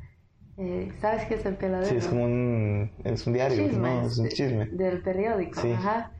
[0.58, 1.88] Eh, ¿Sabes qué es el peladero?
[1.88, 4.06] Sí, es como un, es un diario, Chismes ¿no?
[4.06, 4.66] Es un de- chisme.
[4.66, 5.72] Del periódico, Sí.
[5.72, 6.10] ajá.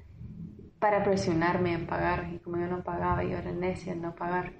[0.79, 2.31] Para presionarme en pagar.
[2.33, 4.53] Y como yo no pagaba, yo era necia en no pagar.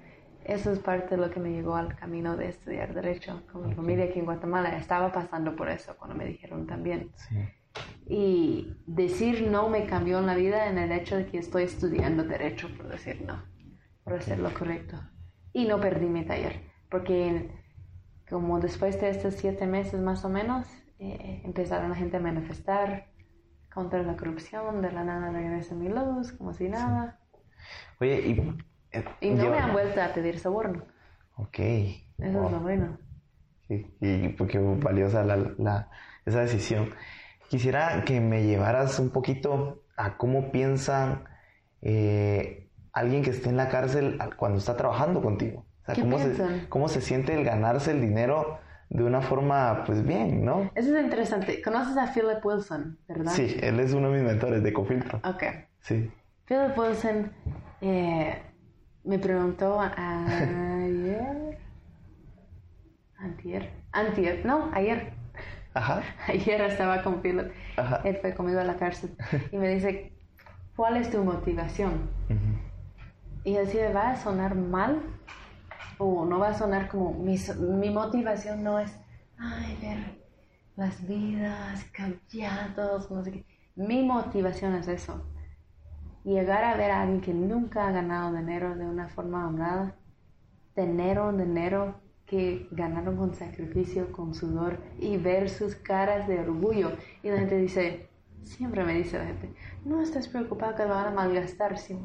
[0.45, 3.73] Eso es parte de lo que me llevó al camino de estudiar Derecho con mi
[3.75, 4.75] familia aquí en Guatemala.
[4.75, 7.11] Estaba pasando por eso cuando me dijeron también.
[7.15, 7.37] Sí.
[8.07, 12.23] Y decir no me cambió en la vida en el hecho de que estoy estudiando
[12.23, 13.43] Derecho por decir no,
[14.03, 14.99] por hacer lo correcto.
[15.53, 17.51] Y no perdí mi taller, porque
[18.29, 20.65] como después de estos siete meses más o menos,
[20.99, 23.11] eh, empezaron la gente a manifestar
[23.73, 27.19] contra la corrupción, de la nada regresa mi luz, como si nada.
[27.99, 28.70] Oye, y...
[28.91, 30.83] eh, Y no yo- me han vuelto a pedir soborno.
[31.37, 31.59] Ok.
[31.59, 32.45] Eso Wow.
[32.45, 32.97] es lo bueno.
[33.67, 35.89] Sí, y porque valiosa la, la-
[36.25, 36.89] esa decisión.
[37.49, 41.23] Quisiera que me llevaras un poquito a cómo piensa
[41.81, 45.65] eh, alguien que esté en la cárcel cuando está trabajando contigo.
[45.81, 46.65] O sea, ¿Qué cómo, se, piensan?
[46.69, 50.69] cómo se siente el ganarse el dinero de una forma, pues bien, ¿no?
[50.75, 51.61] Eso es interesante.
[51.61, 53.31] ¿Conoces a Philip Wilson, verdad?
[53.31, 55.21] Sí, él es uno de mis mentores de Cofiltro.
[55.23, 55.43] Ok.
[55.79, 56.11] Sí.
[56.45, 57.31] Philip Wilson
[57.81, 58.41] eh,
[59.03, 61.57] me preguntó ayer.
[63.17, 63.71] Antier.
[63.91, 64.45] Antier.
[64.45, 65.13] No, ayer.
[65.73, 66.01] Ajá.
[66.27, 67.21] Ayer estaba con.
[67.77, 68.01] Ajá.
[68.03, 69.15] Él fue conmigo a la cárcel.
[69.51, 70.11] Y me dice,
[70.75, 72.09] ¿cuál es tu motivación?
[72.29, 72.59] Ujú.
[73.43, 75.01] Y yo decía, ¿va a sonar mal?
[75.97, 78.91] O no va a sonar como, mi, mi motivación no es,
[79.37, 80.21] ay, ver
[80.75, 83.45] las vidas cambiados, no sé qué.
[83.75, 85.25] Mi motivación es eso.
[86.23, 89.95] Llegar a ver a alguien que nunca ha ganado dinero de una forma honrada,
[90.73, 91.95] tener un dinero
[92.25, 96.93] que ganaron con sacrificio, con sudor, y ver sus caras de orgullo.
[97.23, 98.07] Y la gente dice,
[98.43, 99.53] siempre me dice la gente,
[99.83, 101.77] no estés preocupado que lo van a malgastar.
[101.77, 101.97] Si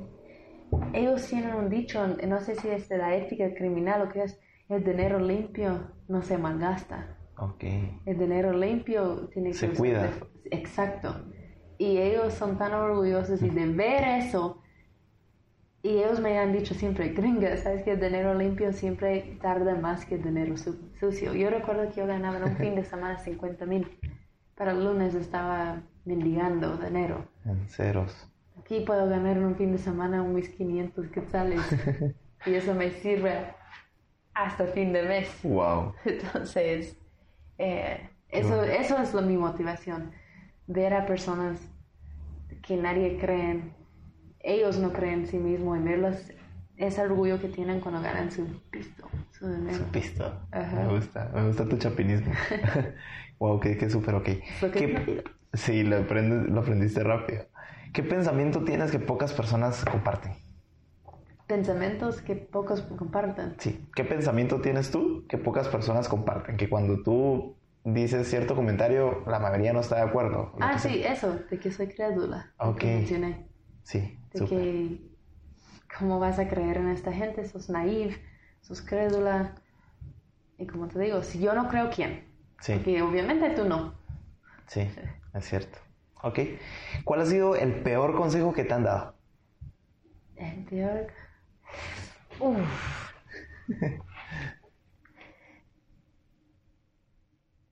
[0.92, 4.40] ellos tienen un dicho, no sé si es de la ética criminal o qué es,
[4.68, 7.16] el dinero limpio no se malgasta.
[7.38, 7.64] Ok.
[8.06, 10.10] El dinero limpio tiene que Se cuida.
[10.50, 11.14] Exacto.
[11.78, 14.62] Y ellos son tan orgullosos y de ver eso.
[15.82, 20.04] Y ellos me han dicho siempre, gringa, ¿sabes que el dinero limpio siempre tarda más
[20.04, 21.32] que el dinero su- sucio?
[21.34, 23.86] Yo recuerdo que yo ganaba en un fin de semana 50 mil.
[24.56, 27.26] Para el lunes estaba mendigando dinero.
[27.44, 28.26] En ceros.
[28.58, 31.60] Aquí puedo ganar en un fin de semana un mis 500 quetzales.
[32.46, 33.32] y eso me sirve
[34.34, 35.28] hasta fin de mes.
[35.44, 35.92] Wow.
[36.04, 36.96] Entonces,
[37.58, 40.10] eh, eso, eso es lo, mi motivación.
[40.66, 41.58] Ver a personas
[42.62, 43.72] que nadie cree en,
[44.40, 46.16] ellos no creen en sí mismos y verlos,
[46.76, 49.78] ese orgullo que tienen cuando ganan su pisto, su dinero.
[49.78, 50.40] Su pisto.
[50.50, 50.82] Ajá.
[50.82, 52.32] Me gusta, me gusta tu chapinismo.
[53.38, 54.24] wow, que, que súper ok.
[54.24, 55.24] Que ¿Qué-.
[55.56, 57.44] Sí, lo, aprendes, lo aprendiste rápido.
[57.92, 60.32] ¿Qué pensamiento tienes que pocas personas comparten?
[61.46, 63.54] Pensamientos que pocos comparten.
[63.58, 63.88] Sí.
[63.94, 66.56] ¿Qué pensamiento tienes tú que pocas personas comparten?
[66.56, 67.55] Que cuando tú
[67.92, 70.52] dices cierto comentario, la mayoría no está de acuerdo.
[70.60, 70.90] Ah, sea.
[70.90, 72.52] sí, eso, de que soy crédula.
[72.58, 72.82] Ok.
[72.82, 73.48] mencioné.
[73.82, 75.00] Sí, de que
[75.98, 78.20] cómo vas a creer en esta gente, sos naive,
[78.60, 79.54] sos crédula.
[80.58, 82.24] Y como te digo, si yo no creo, ¿quién?
[82.60, 83.94] Sí, Porque obviamente tú no.
[84.66, 84.88] sí,
[85.34, 85.78] es cierto.
[86.22, 86.40] Ok.
[87.04, 89.14] ¿Cuál ha sido el peor consejo que te han dado?
[90.36, 91.12] El peor.
[92.38, 93.12] Uf.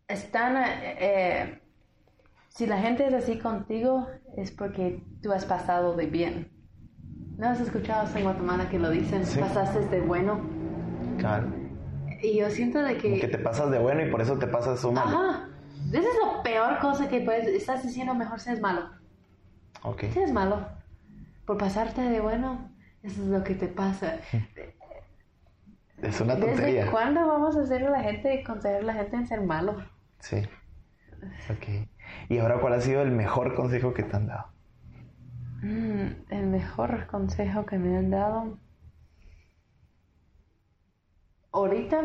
[0.08, 0.56] Están.
[0.56, 1.60] eh, eh,
[2.48, 6.50] si la gente es así contigo, es porque tú has pasado de bien.
[7.36, 9.26] ¿No has escuchado en Guatemala que lo dicen?
[9.26, 9.40] Sí.
[9.40, 10.40] Pasaste de bueno.
[11.18, 11.48] Claro.
[12.22, 13.18] Y yo siento de que.
[13.18, 15.18] Que te pasas de bueno y por eso te pasas su malo.
[15.18, 15.48] Ajá.
[15.90, 17.48] Esa es la peor cosa que puedes.
[17.48, 18.90] Estás diciendo mejor seas malo.
[19.82, 20.04] Ok.
[20.12, 20.66] Seas malo.
[21.44, 22.70] Por pasarte de bueno,
[23.02, 24.16] eso es lo que te pasa.
[26.00, 26.90] Es una ¿Desde tontería.
[26.90, 29.76] cuándo vamos a hacer a la gente, aconsejar a la gente en ser malo?
[30.24, 30.36] Sí.
[31.50, 31.86] Ok.
[32.30, 34.46] Y ahora, ¿cuál ha sido el mejor consejo que te han dado?
[35.62, 38.58] Mm, el mejor consejo que me han dado.
[41.52, 42.02] Ahorita,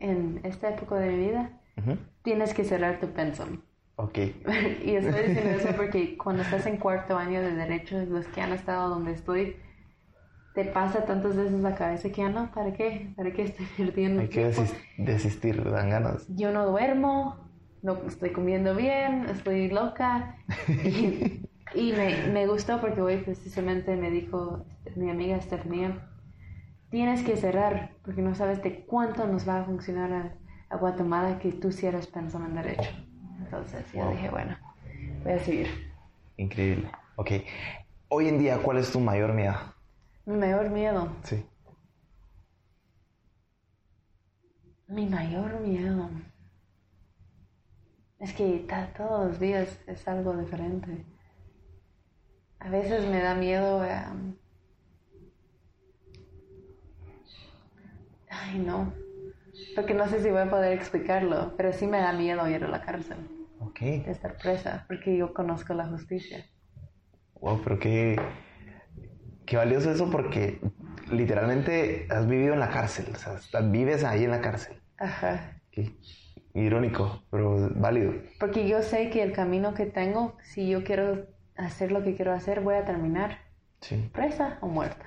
[0.00, 1.60] en esta época de mi vida,
[2.22, 3.60] tienes que cerrar tu pensum.
[3.94, 4.18] Ok.
[4.84, 8.52] y estoy diciendo eso porque cuando estás en cuarto año de Derecho, los que han
[8.52, 9.56] estado donde estoy,
[10.54, 13.12] te pasa tantas veces la cabeza que ya no, ¿para qué?
[13.16, 14.52] ¿Para qué estoy perdiendo Hay que
[14.98, 16.26] desistir, dan ganas.
[16.28, 17.49] Yo no duermo,
[17.82, 20.36] no estoy comiendo bien, estoy loca.
[20.84, 26.08] Y, y me, me gustó porque hoy precisamente me dijo este, mi amiga Estefanía,
[26.90, 30.34] tienes que cerrar porque no sabes de cuánto nos va a funcionar a,
[30.74, 32.90] a Guatemala que tú cierres pensando en derecho.
[33.38, 34.10] Entonces yo Wow.
[34.10, 34.56] dije, bueno,
[35.24, 35.68] voy a seguir.
[36.36, 36.90] Increíble.
[37.16, 37.30] Ok.
[38.08, 39.54] Hoy en día, ¿cuál es tu mayor miedo?
[40.26, 41.44] Mi mayor miedo, Sí.
[44.88, 46.10] mi mayor miedo.
[48.20, 48.66] Es que
[48.96, 51.06] todos los días es algo diferente.
[52.58, 53.82] A veces me da miedo.
[58.28, 58.92] Ay, no.
[59.74, 62.68] Porque no sé si voy a poder explicarlo, pero sí me da miedo ir a
[62.68, 63.16] la cárcel,
[63.58, 63.80] Ok.
[63.80, 66.44] de estar presa, porque yo conozco la justicia.
[67.40, 68.20] Wow, pero qué,
[69.46, 70.60] qué valioso eso porque
[71.10, 73.06] literalmente has vivido en la cárcel.
[73.14, 74.76] O sea, vives ahí en la cárcel.
[74.98, 75.56] Ajá.
[75.72, 75.94] Qué
[76.54, 78.12] irónico, pero válido.
[78.38, 81.26] Porque yo sé que el camino que tengo, si yo quiero
[81.56, 83.38] hacer lo que quiero hacer, voy a terminar
[83.80, 84.10] Sí.
[84.12, 85.06] presa o muerta.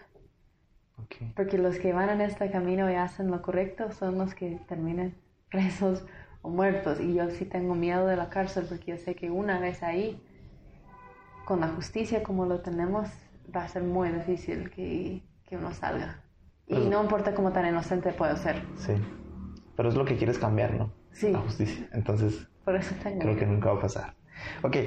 [1.36, 5.14] Porque los que van en este camino y hacen lo correcto son los que terminan
[5.52, 6.06] presos
[6.42, 7.00] o muertos.
[7.00, 10.22] Y yo sí tengo miedo de la cárcel porque yo sé que una vez ahí,
[11.46, 13.10] con la justicia como lo tenemos,
[13.56, 16.22] va a ser muy difícil que, que uno salga.
[16.68, 18.56] Y Pues- no importa cómo tan inocente puedo ser.
[18.78, 18.94] Sí.
[19.76, 20.92] Pero es lo que quieres cambiar, ¿no?
[21.14, 21.32] Sí.
[21.32, 21.88] La justicia.
[21.94, 24.16] Entonces, Por eso tengo creo que nunca va a pasar.
[24.62, 24.78] Ok,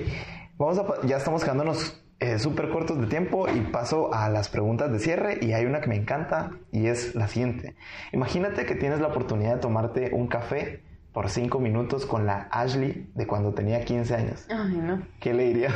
[0.59, 4.91] vamos a, ya estamos quedándonos eh, súper cortos de tiempo y paso a las preguntas
[4.91, 7.77] de cierre y hay una que me encanta y es la siguiente.
[8.13, 13.11] Imagínate que tienes la oportunidad de tomarte un café por cinco minutos con la Ashley
[13.15, 14.47] de cuando tenía 15 años.
[14.51, 15.03] Ay, no.
[15.21, 15.75] ¿Qué le dirías?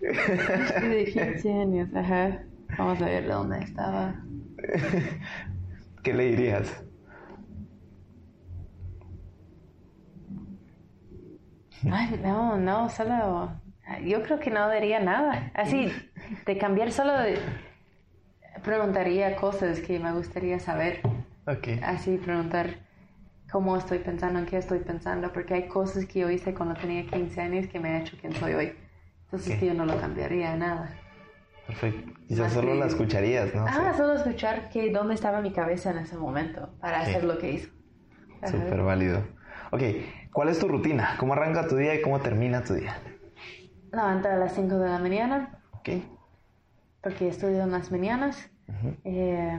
[0.00, 2.42] De 15 años, ajá.
[2.78, 4.14] Vamos a ver dónde estaba.
[6.02, 6.85] ¿Qué le dirías?
[11.90, 13.52] Ay, no, no, solo.
[14.04, 15.50] Yo creo que no diría nada.
[15.54, 15.92] Así,
[16.44, 17.12] de cambiar solo.
[18.64, 21.00] Preguntaría cosas que me gustaría saber.
[21.46, 21.68] Ok.
[21.82, 22.78] Así, preguntar
[23.52, 27.06] cómo estoy pensando, en qué estoy pensando, porque hay cosas que yo hice cuando tenía
[27.06, 28.72] 15 años que me ha hecho quien soy hoy.
[29.26, 29.60] Entonces, Ok.
[29.60, 30.90] que yo no lo cambiaría nada.
[31.66, 32.12] Perfecto.
[32.28, 33.64] Quizás solo que- la escucharías, ¿no?
[33.68, 33.98] Ah, Sí.
[33.98, 37.70] solo escuchar que dónde estaba mi cabeza en ese momento para hacer lo que hizo.
[38.44, 39.24] Súper válido.
[39.72, 39.82] Ok,
[40.32, 41.16] ¿cuál es tu rutina?
[41.18, 42.96] ¿Cómo arranca tu día y cómo termina tu día?
[43.92, 45.88] Levanto a las 5 de la mañana, Ok.
[47.02, 48.50] porque estudio en las mañanas.
[49.04, 49.58] Eh,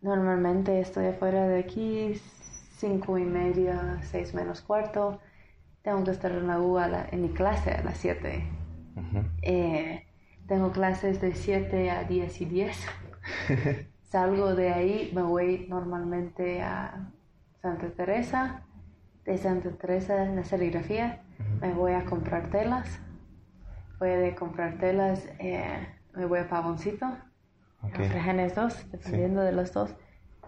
[0.00, 2.14] normalmente estoy afuera de aquí,
[2.78, 5.20] cinco y media, seis menos cuarto.
[5.82, 8.44] Tengo que estar en la U a la- en mi clase a las 7.
[8.96, 9.24] Ujú.
[9.42, 10.06] Eh,
[10.46, 12.86] tengo clases de 7 a 10 y 10.
[14.02, 17.13] Salgo de ahí, me voy normalmente a
[17.64, 18.62] Santa Teresa.
[19.24, 21.22] De Santa Teresa en la serigrafía
[21.62, 23.00] me voy a comprar telas.
[23.98, 27.06] Voy a comprar telas, eh, me voy a Pavoncito.
[27.80, 28.00] Ok.
[28.00, 29.96] Los Regenes 2, dependiendo de los dos.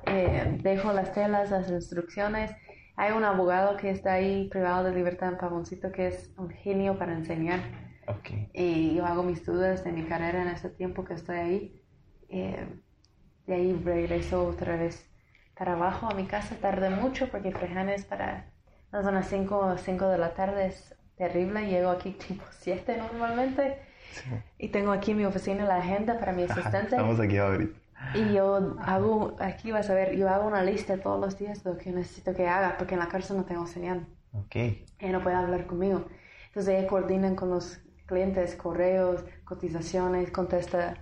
[0.05, 2.51] Eh, dejo las telas, las instrucciones.
[2.97, 6.99] Hay un abogado que está ahí privado de libertad en Pavoncito que es un genio
[6.99, 7.61] para enseñar.
[8.53, 11.83] Y yo hago mis dudas de mi carrera en ese tiempo que estoy ahí.
[12.29, 12.67] Eh,
[13.47, 15.16] de ahí regreso otra vez
[15.57, 16.57] para abajo a mi casa.
[16.61, 18.47] Tardé mucho porque Frejanes para
[18.93, 21.67] no son las 5 cinco de la tarde es terrible.
[21.67, 23.79] Llego aquí tipo 7 normalmente.
[24.59, 26.97] Y tengo aquí en mi oficina la agenda para mi asistente.
[26.97, 27.79] Estamos aquí ahorita.
[28.15, 31.71] Y yo hago, aquí vas a ver, yo hago una lista todos los días de
[31.73, 34.07] lo que necesito que haga, porque en la cárcel no tengo señal.
[34.33, 34.55] Ok.
[34.55, 36.05] Ella no puede hablar conmigo.
[36.49, 40.95] Entonces ella coordina con los clientes, correos, cotizaciones, contesta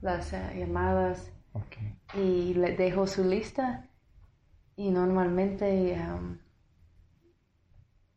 [0.00, 2.16] las eh, llamadas Ok.
[2.16, 3.87] y le dejo su lista
[4.78, 6.38] y normalmente um,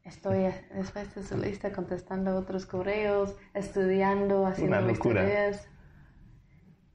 [0.04, 5.24] estoy después de su lista contestando otros correos, estudiando, haciendo Una mis locura.
[5.24, 5.68] tareas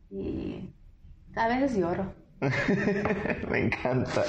[0.09, 0.73] y
[1.35, 2.15] a veces lloro.
[3.51, 4.23] Me encanta.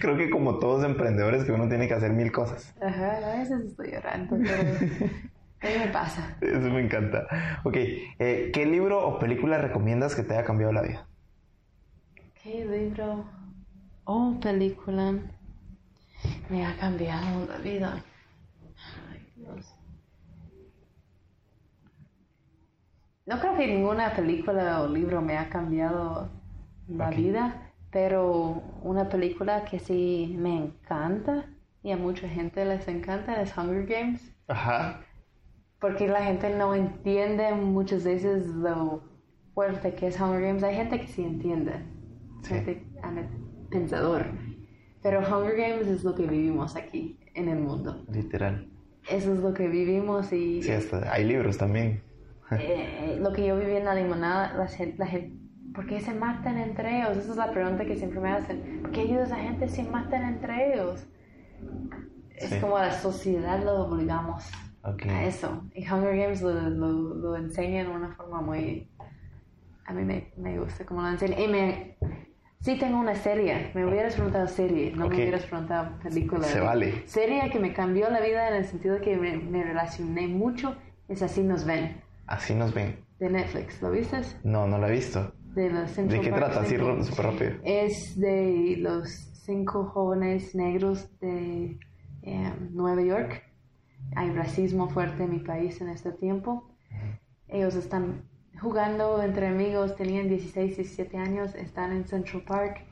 [0.00, 2.74] Creo que como todos emprendedores que uno tiene que hacer mil cosas.
[2.80, 4.62] Ajá, a veces estoy llorando, pero
[5.60, 6.34] ¿qué me pasa?
[6.40, 7.26] Eso me encanta.
[7.64, 11.06] Ok, eh, ¿qué libro o película recomiendas que te haya cambiado la vida?
[12.42, 13.37] ¿Qué libro
[14.10, 15.12] o película
[16.48, 18.02] me ha cambiado la vida?
[19.10, 19.74] Ay, Dios.
[23.26, 26.30] No creo que ninguna película o libro me ha cambiado
[26.88, 31.44] la vida, pero una película que sí me encanta
[31.82, 34.34] y a mucha gente les encanta es Hunger Games.
[34.48, 35.02] Ajá.
[35.78, 39.02] Porque la gente no entiende muchas veces lo
[39.52, 40.62] fuerte que es Hunger Games.
[40.62, 41.84] Hay gente que sí entiende,
[42.40, 42.54] Sí.
[42.54, 42.86] gente
[43.70, 44.26] pensador.
[45.02, 48.04] Pero Hunger Games es lo que vivimos aquí en el mundo.
[48.10, 48.68] Literal.
[49.08, 52.02] Eso es lo que vivimos y Sí, hasta hay libros también.
[52.58, 55.36] eh, lo que yo viví en la limonada, la gente, la gente,
[55.74, 57.16] ¿por qué se matan entre ellos?
[57.18, 58.80] Esa es la pregunta que siempre me hacen.
[58.82, 61.06] ¿Por qué ellos, la gente, se matan entre ellos?
[62.36, 62.60] Es Sí.
[62.60, 64.44] como la sociedad lo obligamos
[64.82, 65.06] Ok.
[65.06, 65.62] a eso.
[65.74, 68.88] Y Hunger Games lo, lo, lo enseña en una forma muy...
[69.86, 71.40] A mí me, me gusta cómo lo enseña.
[71.40, 71.96] Y me...
[72.60, 73.70] Sí tengo una serie.
[73.74, 75.12] Me hubieras preguntado serie, no Ok.
[75.12, 76.42] me hubieras preguntado película.
[76.44, 77.06] Se vale.
[77.06, 80.76] Serie que me cambió la vida en el sentido de que me, me relacioné mucho
[81.08, 82.96] es Así nos ven, Así nos ven.
[83.20, 83.80] de Netflix.
[83.80, 84.20] ¿Lo viste?
[84.44, 85.32] No, no la he visto.
[85.54, 86.60] De, los ¿De qué trata?
[86.60, 87.50] Así súper rápido.
[87.64, 89.08] Es de los
[89.44, 91.78] cinco jóvenes negros de
[92.22, 93.42] eh, Nueva York.
[94.16, 96.68] Hay racismo fuerte en mi país en este tiempo.
[97.48, 98.24] Ellos están
[98.60, 102.84] jugando entre amigos, tenían 16, 17 años, están en Central Park,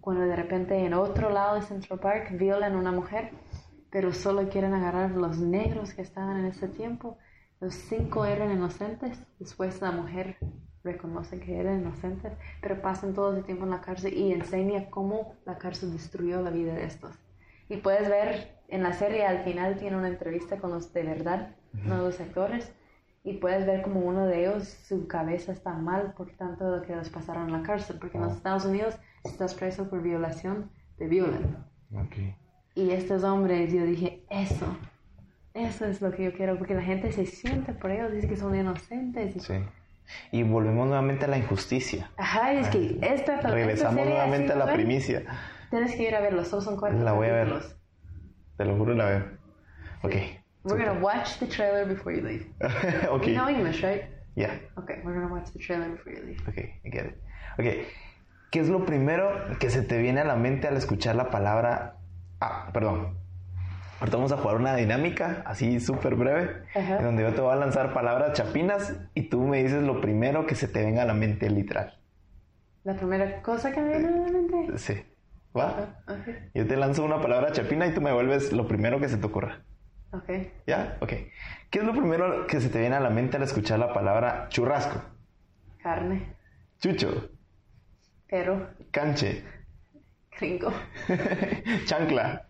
[0.00, 3.30] cuando de repente en otro lado de Central Park violan a una mujer,
[3.90, 7.18] pero solo quieren agarrar a los negros que estaban en ese tiempo.
[7.60, 10.38] Los cinco eran inocentes, después la mujer
[10.82, 12.32] reconoce que eran inocentes,
[12.62, 16.50] pero pasan todo ese tiempo en la cárcel y enseña cómo la cárcel destruyó la
[16.50, 17.18] vida de estos.
[17.68, 21.54] Y puedes ver en la serie al final tiene una entrevista con los de verdad,
[21.84, 22.72] uno de los actores,
[23.22, 26.96] y puedes ver como uno de ellos, su cabeza está mal por tanto lo que
[26.96, 28.94] les pasaron en la cárcel, porque en los Estados Unidos
[29.24, 31.66] si estás preso por violación, te violan.
[31.94, 32.16] Ok.
[32.74, 34.64] Y estos hombres, yo dije, eso,
[35.52, 38.36] eso es lo que yo quiero, porque la gente se siente por ellos, dice que
[38.36, 39.36] son inocentes.
[39.36, 39.54] y- Sí.
[40.32, 42.10] Y volvemos nuevamente a la injusticia.
[42.16, 45.22] Ajá, y es que esta, esta Regresamos serie nuevamente a la primicia.
[45.70, 47.62] Tienes que ir a verlo, solo son cuatro La voy a ver.
[48.56, 49.24] Te lo juro, la veo.
[50.02, 50.14] Ok.
[50.64, 52.46] We're gonna watch the trailer before you leave.
[53.10, 53.26] ok.
[53.26, 54.04] You know English, right?
[54.36, 54.58] Yeah.
[54.78, 56.40] Okay, we're gonna watch the trailer before you leave.
[56.48, 57.18] Ok, I get it.
[57.58, 57.86] Ok.
[58.50, 61.96] ¿Qué es lo primero que se te viene a la mente al escuchar la palabra...
[62.40, 63.16] Ah, perdón.
[64.00, 66.96] Ahorita vamos a jugar una dinámica así súper breve, Ajá.
[66.98, 70.46] en donde yo te voy a lanzar palabras chapinas y tú me dices lo primero
[70.46, 71.98] que se te venga a la mente literal.
[72.82, 74.78] La primera cosa que me viene a la mente.
[74.78, 74.94] Sí.
[75.56, 75.94] ¿Va?
[76.06, 79.08] Ah, Ok, Yo te lanzo una palabra chapina y tú me vuelves lo primero que
[79.08, 79.60] se te ocurra.
[80.12, 80.30] Ok.
[80.66, 80.96] ¿Ya?
[81.00, 81.12] Ok.
[81.70, 84.48] ¿Qué es lo primero que se te viene a la mente al escuchar la palabra
[84.48, 85.02] churrasco?
[85.82, 86.36] Carne,
[86.80, 87.30] Chucho,
[88.28, 89.44] pero, canche,
[90.38, 90.72] gringo,
[91.86, 92.49] chancla.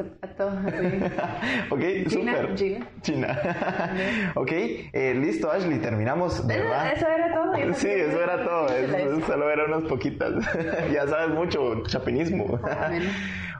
[1.70, 2.54] ok, China, súper.
[2.54, 2.88] China.
[3.02, 4.32] China.
[4.34, 6.92] ok, eh, listo, Ashley, terminamos, verdad.
[6.92, 7.74] Eso era todo.
[7.74, 8.68] Sí, eso era todo.
[8.68, 10.32] Eso solo eran unas poquitas.
[10.92, 12.58] ya sabes mucho chapinismo.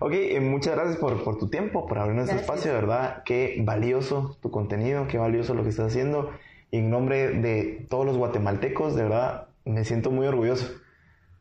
[0.00, 3.22] Ok, eh, muchas gracias por, por tu tiempo, por abrirnos este espacio, de verdad.
[3.24, 6.30] Qué valioso tu contenido, qué valioso lo que estás haciendo.
[6.70, 10.70] Y en nombre de todos los guatemaltecos, de verdad, me siento muy orgulloso.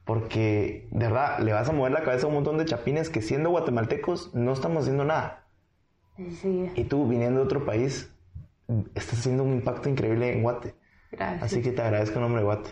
[0.09, 3.21] Porque, de verdad, le vas a mover la cabeza a un montón de chapines que
[3.21, 5.43] siendo guatemaltecos no estamos haciendo nada.
[6.41, 8.11] Sí, Y tú, viniendo de otro país,
[8.95, 10.73] estás haciendo un impacto increíble en Guate.
[11.11, 11.43] gracias.
[11.43, 12.71] Así que te agradezco en nombre de Guate.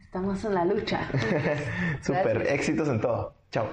[0.00, 1.06] Estamos en la lucha.
[2.02, 2.54] Super, Gracias.
[2.54, 3.34] éxitos en todo.
[3.52, 3.68] Chao.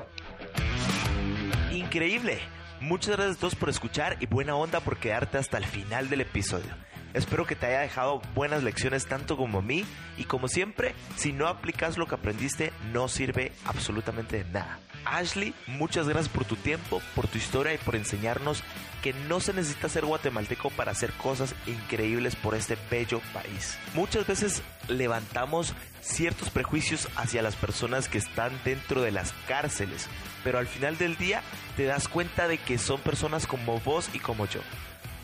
[1.71, 2.37] Increíble.
[2.81, 6.19] Muchas gracias a todos por escuchar y buena onda por quedarte hasta el final del
[6.19, 6.71] episodio.
[7.15, 9.85] Espero que te haya dejado buenas lecciones tanto como a mí
[10.17, 14.79] y como siempre, si no aplicas lo que aprendiste no sirve absolutamente de nada.
[15.05, 18.63] Ashley, muchas gracias por tu tiempo, por tu historia y por enseñarnos
[19.01, 23.77] que no se necesita ser guatemalteco para hacer cosas increíbles por este bello país.
[23.93, 30.09] Muchas veces levantamos ciertos prejuicios hacia las personas que están dentro de las cárceles,
[30.43, 31.43] pero al final del día
[31.77, 34.59] te das cuenta de que son personas como vos y como yo,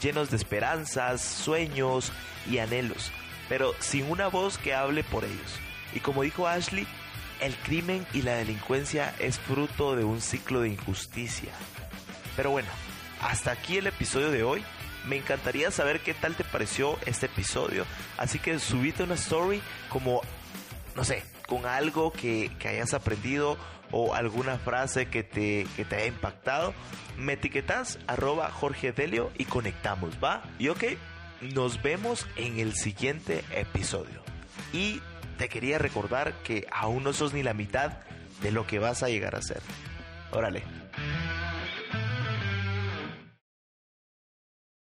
[0.02, 2.12] llenos de esperanzas, sueños
[2.50, 3.12] y anhelos,
[3.48, 5.60] pero sin una voz que hable por ellos.
[5.94, 6.88] Y como dijo Ashley,
[7.40, 11.52] el crimen y la delincuencia es fruto de un ciclo de injusticia.
[12.36, 12.70] Pero bueno,
[13.22, 14.64] hasta aquí el episodio de hoy.
[15.06, 17.86] Me encantaría saber qué tal te pareció este episodio.
[18.18, 19.60] Así que subite una story
[19.90, 20.22] como,
[20.96, 23.58] no sé, con algo que, que hayas aprendido
[23.92, 26.74] o alguna frase que te, que te haya impactado.
[27.18, 30.44] Me etiquetas arroba Jorge Delio y conectamos, ¿va?
[30.60, 30.84] Y ok,
[31.42, 34.22] nos vemos en el siguiente episodio.
[34.74, 35.02] Y
[35.38, 38.00] te quería recordar que aún no sos ni la mitad
[38.42, 39.62] de lo que vas a llegar a ser.
[40.32, 40.64] Órale,